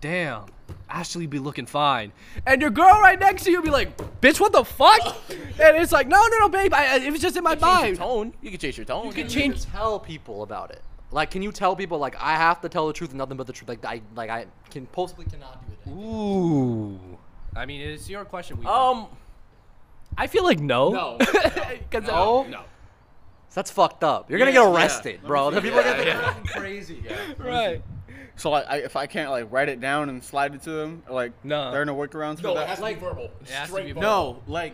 [0.01, 0.45] "Damn,
[0.89, 2.11] Ashley be looking fine,"
[2.45, 4.99] and your girl right next to you be like, "Bitch, what the fuck?"
[5.29, 7.61] and it's like, "No, no, no, babe, I, I- it was just in my Change
[7.61, 8.33] your mind." tone.
[8.41, 9.05] You can change your tone.
[9.07, 9.65] You can Can you change.
[9.65, 10.81] tell people about it?
[11.13, 13.45] Like, can you tell people like I have to tell the truth and nothing but
[13.47, 13.69] the truth?
[13.69, 15.93] Like I like I can possibly cannot do it.
[15.93, 16.99] Ooh.
[17.55, 18.57] I mean, it's your question.
[18.59, 19.07] We Um.
[20.17, 20.89] I feel like no.
[20.89, 21.17] No.
[21.91, 22.43] 'Cause, No?
[22.45, 22.61] uh, no.
[23.53, 24.29] That's fucked up.
[24.29, 24.75] You're gonna Yeah, get yeah.
[24.75, 25.51] arrested, bro.
[25.51, 27.03] The people are gonna Yeah, think crazy.
[27.37, 27.81] Right.
[28.41, 31.03] So like, I, if I can't like write it down and slide it to them,
[31.07, 31.69] like, No.
[31.71, 32.69] there are no workarounds for No, it that.
[32.69, 33.25] has to Like- be verbal.
[33.41, 34.01] It has to be verbal.
[34.01, 34.73] No, like,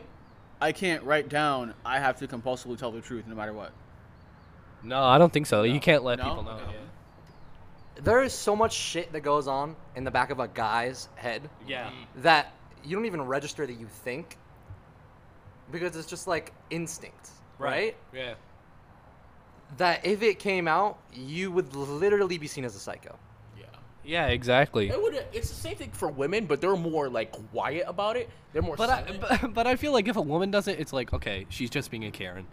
[0.61, 1.73] I can't write down.
[1.85, 3.73] I have to compulsively tell the truth no matter what.
[4.83, 5.63] No, I don't think so.
[5.63, 6.23] You can't let No?
[6.29, 6.57] people know.
[6.57, 6.63] No.
[8.03, 11.49] There is so much shit that goes on in the back of a guy's head
[11.67, 11.89] Yeah.
[12.17, 12.53] that
[12.85, 14.37] you don't even register that you think
[15.71, 17.97] because it's just like instinct, right?
[18.13, 18.35] Yeah.
[19.75, 23.19] that if it came out, you would literally be seen as a psycho.
[24.07, 24.27] Yeah.
[24.27, 24.89] Yeah, exactly.
[24.89, 25.25] It would.
[25.33, 28.29] It's the same thing for women, but they're more like quiet about it.
[28.53, 28.77] They're more.
[28.77, 31.45] But I, but, but I feel like if a woman does it, it's like okay,
[31.49, 32.47] she's just being a Karen.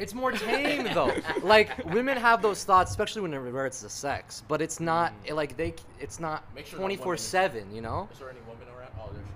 [0.00, 1.12] It's more tame though.
[1.42, 4.42] like women have those thoughts, especially when it regards to sex.
[4.48, 5.28] But it's not hmm.
[5.28, 5.74] it, like they.
[5.98, 7.74] It's not Make sure no twenty four seven.
[7.74, 8.08] You know.
[8.12, 8.90] Is there any women around?
[8.98, 9.26] Oh, there's.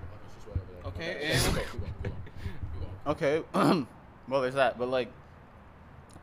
[0.85, 2.13] Oh, okay, she's right over there.
[3.07, 3.43] Okay.
[3.55, 3.87] Okay.
[4.29, 4.79] well, there's that.
[4.79, 5.11] But like,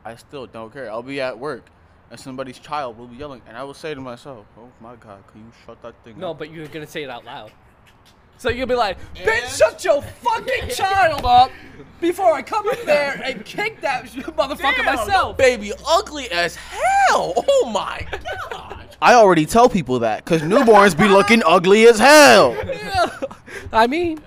[0.06, 0.92] I still don't care.
[0.92, 1.66] I'll be at work,
[2.12, 5.24] and somebody's child will be yelling, and I will say to myself, "Oh my God,
[5.32, 7.52] can you shut that thing No, up?" but you're gonna say it out loud.
[8.38, 11.52] So you'll be like, "Bitch, shut your fucking child up
[12.02, 17.34] before I come in there and kick that motherfucker Damn, myself." baby ugly as hell.
[17.38, 18.06] Oh my
[18.50, 18.78] god.
[19.02, 22.56] I already tell people that, cause newborns be looking ugly as hell.
[22.66, 23.10] Yeah.
[23.72, 24.20] I mean,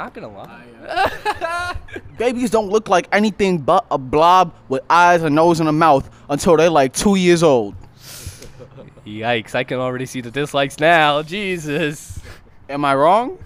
[0.00, 1.76] not gonna lie.
[2.18, 6.08] Babies don't look like anything but a blob with eyes, a nose, and a mouth
[6.28, 7.74] until they're like two years old.
[9.04, 9.54] Yikes!
[9.54, 11.22] I can already see the dislikes now.
[11.22, 12.18] Jesus.
[12.68, 13.38] Am I wrong?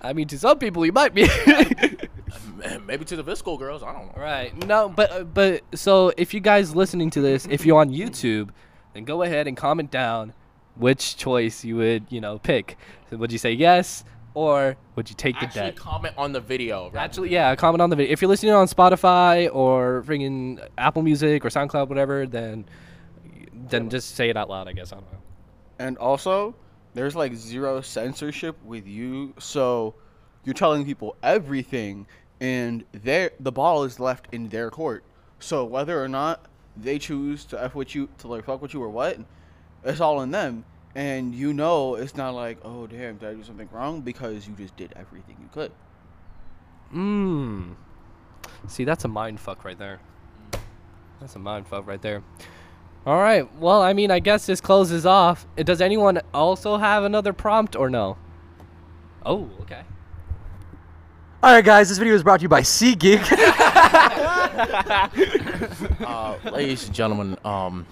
[0.00, 1.22] I mean, to some people, you might be.
[2.86, 3.82] Maybe to the VSCO girls.
[3.82, 4.22] I don't know.
[4.22, 4.66] right.
[4.66, 8.50] No, but uh, but so if you guys listening to this, if you're on YouTube,
[8.94, 10.32] then go ahead and comment down
[10.76, 12.78] which choice you would you know pick.
[13.10, 14.04] So would you say yes
[14.34, 15.76] or would you take the Actually, debt?
[15.76, 16.90] comment on the video.
[16.94, 18.12] Actually, yeah, comment on the video.
[18.12, 22.64] If you're listening on Spotify or freaking Apple Music or SoundCloud, whatever, then
[23.68, 24.68] then just say it out loud.
[24.68, 25.18] I guess I don't know.
[25.78, 26.54] And also,
[26.94, 29.94] there's like zero censorship with you, so
[30.44, 32.06] you're telling people everything,
[32.40, 35.04] and their the ball is left in their court.
[35.38, 38.82] So whether or not they choose to f with you, to like fuck with you
[38.82, 39.18] or what,
[39.84, 40.64] it's all in them.
[40.94, 44.00] And you know, it's not like, oh damn, did I do something wrong?
[44.00, 45.70] Because you just did everything you could.
[46.92, 47.74] Mmm.
[48.66, 50.00] See, that's a mind fuck right there.
[51.20, 52.22] That's a mind fuck right there.
[53.06, 53.48] All right.
[53.56, 55.46] Well, I mean, I guess this closes off.
[55.56, 58.18] Uh, Does anyone also have another prompt or no?
[59.24, 59.82] Oh, okay.
[61.42, 61.88] All right, guys.
[61.88, 63.22] This video is brought to you by SeatGeek.
[66.04, 67.86] uh, ladies and gentlemen, um,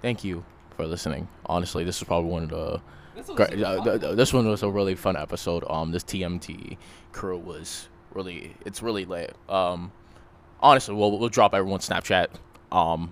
[0.00, 0.44] thank you
[0.76, 1.28] for listening.
[1.46, 2.80] Honestly, this is probably one of the.
[3.14, 5.64] This Great, uh, th- th- this one was a really fun episode.
[5.70, 6.76] Um, this TMT
[7.12, 9.34] crew was really, it's really lit.
[9.48, 9.90] Um,
[10.60, 12.28] honestly, we'll we'll drop everyone's Snapchat,
[12.70, 13.10] um,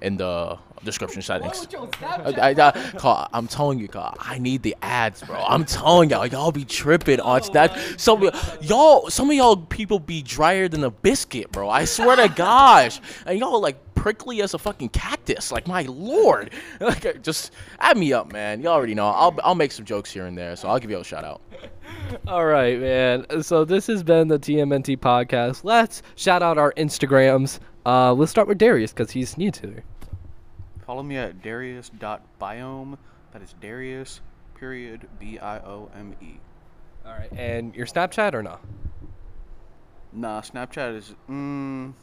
[0.00, 1.66] in the description settings.
[2.02, 5.36] I, I, I, I'm telling you, God, I need the ads, bro.
[5.36, 7.76] I'm telling y'all, y'all be tripping on Snap.
[7.96, 11.70] Some y'all, some of y'all people be drier than a biscuit, bro.
[11.70, 15.50] I swear to gosh, and y'all like prickly as a fucking cactus.
[15.50, 16.50] Like my lord,
[16.80, 18.60] like just add me up, man.
[18.60, 19.06] You already know.
[19.06, 21.40] I'll I'll make some jokes here and there, so I'll give you a shout out.
[22.28, 23.42] All right, man.
[23.42, 25.64] So this has been the TMNT podcast.
[25.64, 27.60] Let's shout out our Instagrams.
[27.86, 29.84] Uh, let's start with Darius because he's new to it.
[30.84, 32.98] Follow me at Darius.biome.
[33.32, 34.20] That is Darius,
[34.54, 36.38] period, B I O M E.
[37.06, 38.58] All right, and your Snapchat or no?
[40.12, 41.14] Nah, Snapchat is.
[41.30, 41.94] Mm,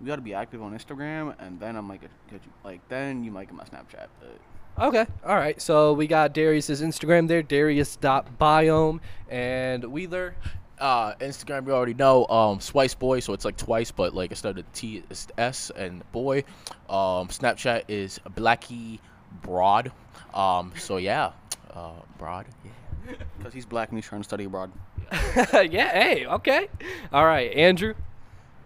[0.00, 2.52] you gotta be active on Instagram, and then I might get, get you.
[2.64, 4.06] Like, then you might get my Snapchat.
[4.20, 4.38] But
[4.78, 5.06] Okay.
[5.24, 5.60] All right.
[5.60, 10.34] So we got Darius's Instagram there, Darius.biome, and Wheeler.
[10.78, 12.26] Uh, Instagram, you already know.
[12.26, 16.02] Um, Twice Boy, so it's like twice, but like instead of T, it's S and
[16.12, 16.44] boy.
[16.90, 18.98] Um, Snapchat is Blackie
[19.40, 19.90] Broad.
[20.34, 21.32] Um, so yeah,
[21.72, 22.44] uh, Broad.
[22.62, 23.14] Yeah.
[23.38, 24.70] because he's black and he's trying to study abroad.
[25.12, 25.92] yeah.
[25.92, 26.26] Hey.
[26.26, 26.68] Okay.
[27.12, 27.94] All right, Andrew.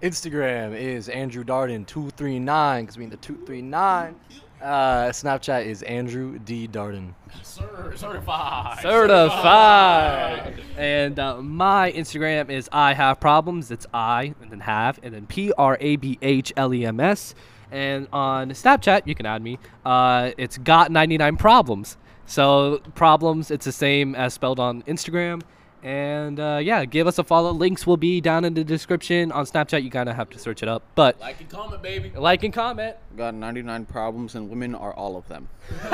[0.02, 4.16] Instagram is Andrew Darden two three nine because we need the two three nine.
[4.62, 7.14] Uh, Snapchat is Andrew D Darden.
[7.42, 8.78] certified.
[8.82, 10.62] Certified.
[10.76, 13.70] And uh, my Instagram is I have problems.
[13.70, 16.98] It's I and then have and then P R A B H L E M
[16.98, 17.34] S.
[17.70, 19.58] And on Snapchat, you can add me.
[19.84, 21.98] Uh, it's got 99 problems.
[22.26, 25.42] So problems, it's the same as spelled on Instagram.
[25.82, 27.52] And uh, yeah, give us a follow.
[27.52, 29.32] Links will be down in the description.
[29.32, 30.82] On Snapchat, you kind of have to search it up.
[30.94, 32.10] But Like and comment, baby.
[32.14, 32.96] like and comment.
[33.16, 35.48] Got 99 problems, and women are all of them.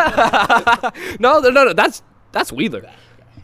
[1.20, 1.72] no, no, no, no.
[1.72, 2.91] That's that's Wheeler.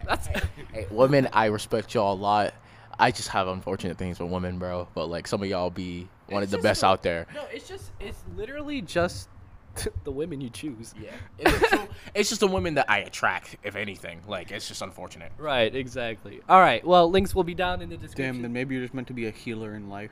[0.06, 0.26] That's
[0.72, 2.54] Hey, women, I respect y'all a lot.
[2.98, 4.88] I just have unfortunate things with women, bro.
[4.94, 7.26] But like some of y'all be one of the best the- out there.
[7.34, 9.28] No, it's just it's literally just
[10.04, 10.94] the women you choose.
[11.00, 14.20] Yeah, it's, just- it's just the women that I attract, if anything.
[14.26, 15.32] Like it's just unfortunate.
[15.38, 16.40] Right, exactly.
[16.48, 16.84] All right.
[16.86, 18.34] Well, links will be down in the description.
[18.34, 20.10] Damn, then maybe you're just meant to be a healer in life.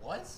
[0.00, 0.28] What?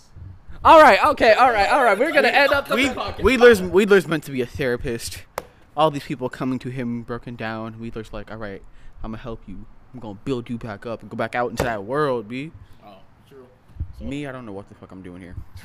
[0.65, 1.03] All right.
[1.05, 1.33] Okay.
[1.35, 1.69] All right.
[1.71, 1.99] All right.
[1.99, 2.89] We're gonna end up the We,
[3.23, 5.25] Wheeler's, Wheeler's meant to be a therapist.
[5.77, 7.75] All these people coming to him broken down.
[7.75, 8.63] Weedler's like, all right,
[9.03, 9.67] I'm gonna help you.
[9.93, 12.51] I'm gonna build you back up and go back out into that world, b.
[12.85, 12.97] Oh, true.
[13.99, 15.35] Me, I don't know what the fuck I'm doing here.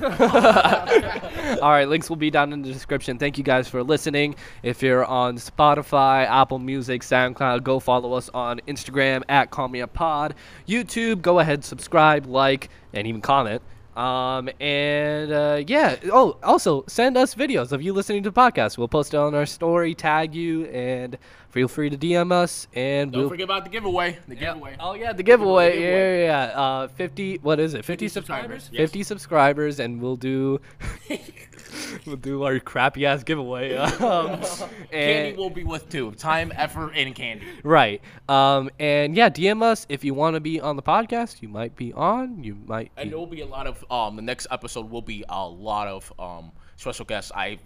[1.62, 3.18] All right, links will be down in the description.
[3.18, 4.36] Thank you guys for listening.
[4.62, 9.80] If you're on Spotify, Apple Music, SoundCloud, go follow us on Instagram at Call Me
[9.80, 10.34] a Pod.
[10.66, 13.60] YouTube, go ahead, subscribe, like, and even comment.
[13.96, 15.96] Um, and uh, yeah.
[16.10, 18.78] Oh, also send us videos of you listening to the podcast.
[18.78, 21.18] We'll post it on our story, tag you, and
[21.52, 22.66] feel free to DM us.
[22.74, 24.18] And Don't we'll forget about the giveaway.
[24.26, 24.76] The giveaway.
[24.80, 25.72] Oh yeah, the giveaway.
[25.72, 26.24] giveaway.
[26.24, 26.60] Yeah, yeah.
[26.60, 27.38] Uh, fifty.
[27.38, 27.84] What is it?
[27.84, 28.64] Fifty, subscribers.
[28.64, 28.80] subscribers, yes.
[28.80, 30.60] Fifty subscribers, and we'll do.
[32.06, 33.72] we'll do our crappy ass giveaway.
[34.02, 34.42] Um,
[34.90, 36.10] Candy will be with too.
[36.12, 37.46] Time, effort, and candy.
[37.62, 38.00] right.
[38.28, 41.40] Um, and yeah, DM us if you want to be on the podcast.
[41.42, 42.42] You might be on.
[42.42, 42.90] You might.
[42.96, 44.16] And Be, there will be a lot of um.
[44.16, 47.30] The next episode will be a lot of um special guests.
[47.34, 47.58] I.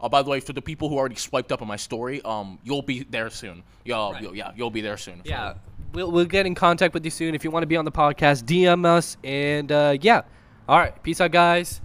[0.00, 2.58] Oh, by the way, for the people who already swiped up on my story, um,
[2.62, 3.62] you'll be there soon.
[3.84, 5.16] Yo, you'll, yeah, you'll be there soon.
[5.24, 5.54] So- yeah.
[5.94, 7.34] We'll, we'll get in contact with you soon.
[7.34, 9.16] If you want to be on the podcast, DM us.
[9.24, 10.20] And uh, yeah.
[10.68, 11.02] All right.
[11.02, 11.80] Peace out, guys.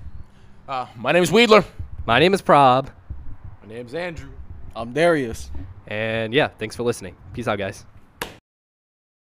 [0.68, 1.64] Uh, my name is Weedler.
[2.06, 2.90] My name is Prob.
[3.62, 4.30] My name's Andrew.
[4.76, 5.50] I'm Darius.
[5.88, 7.16] And yeah, thanks for listening.
[7.34, 7.86] Peace out, guys.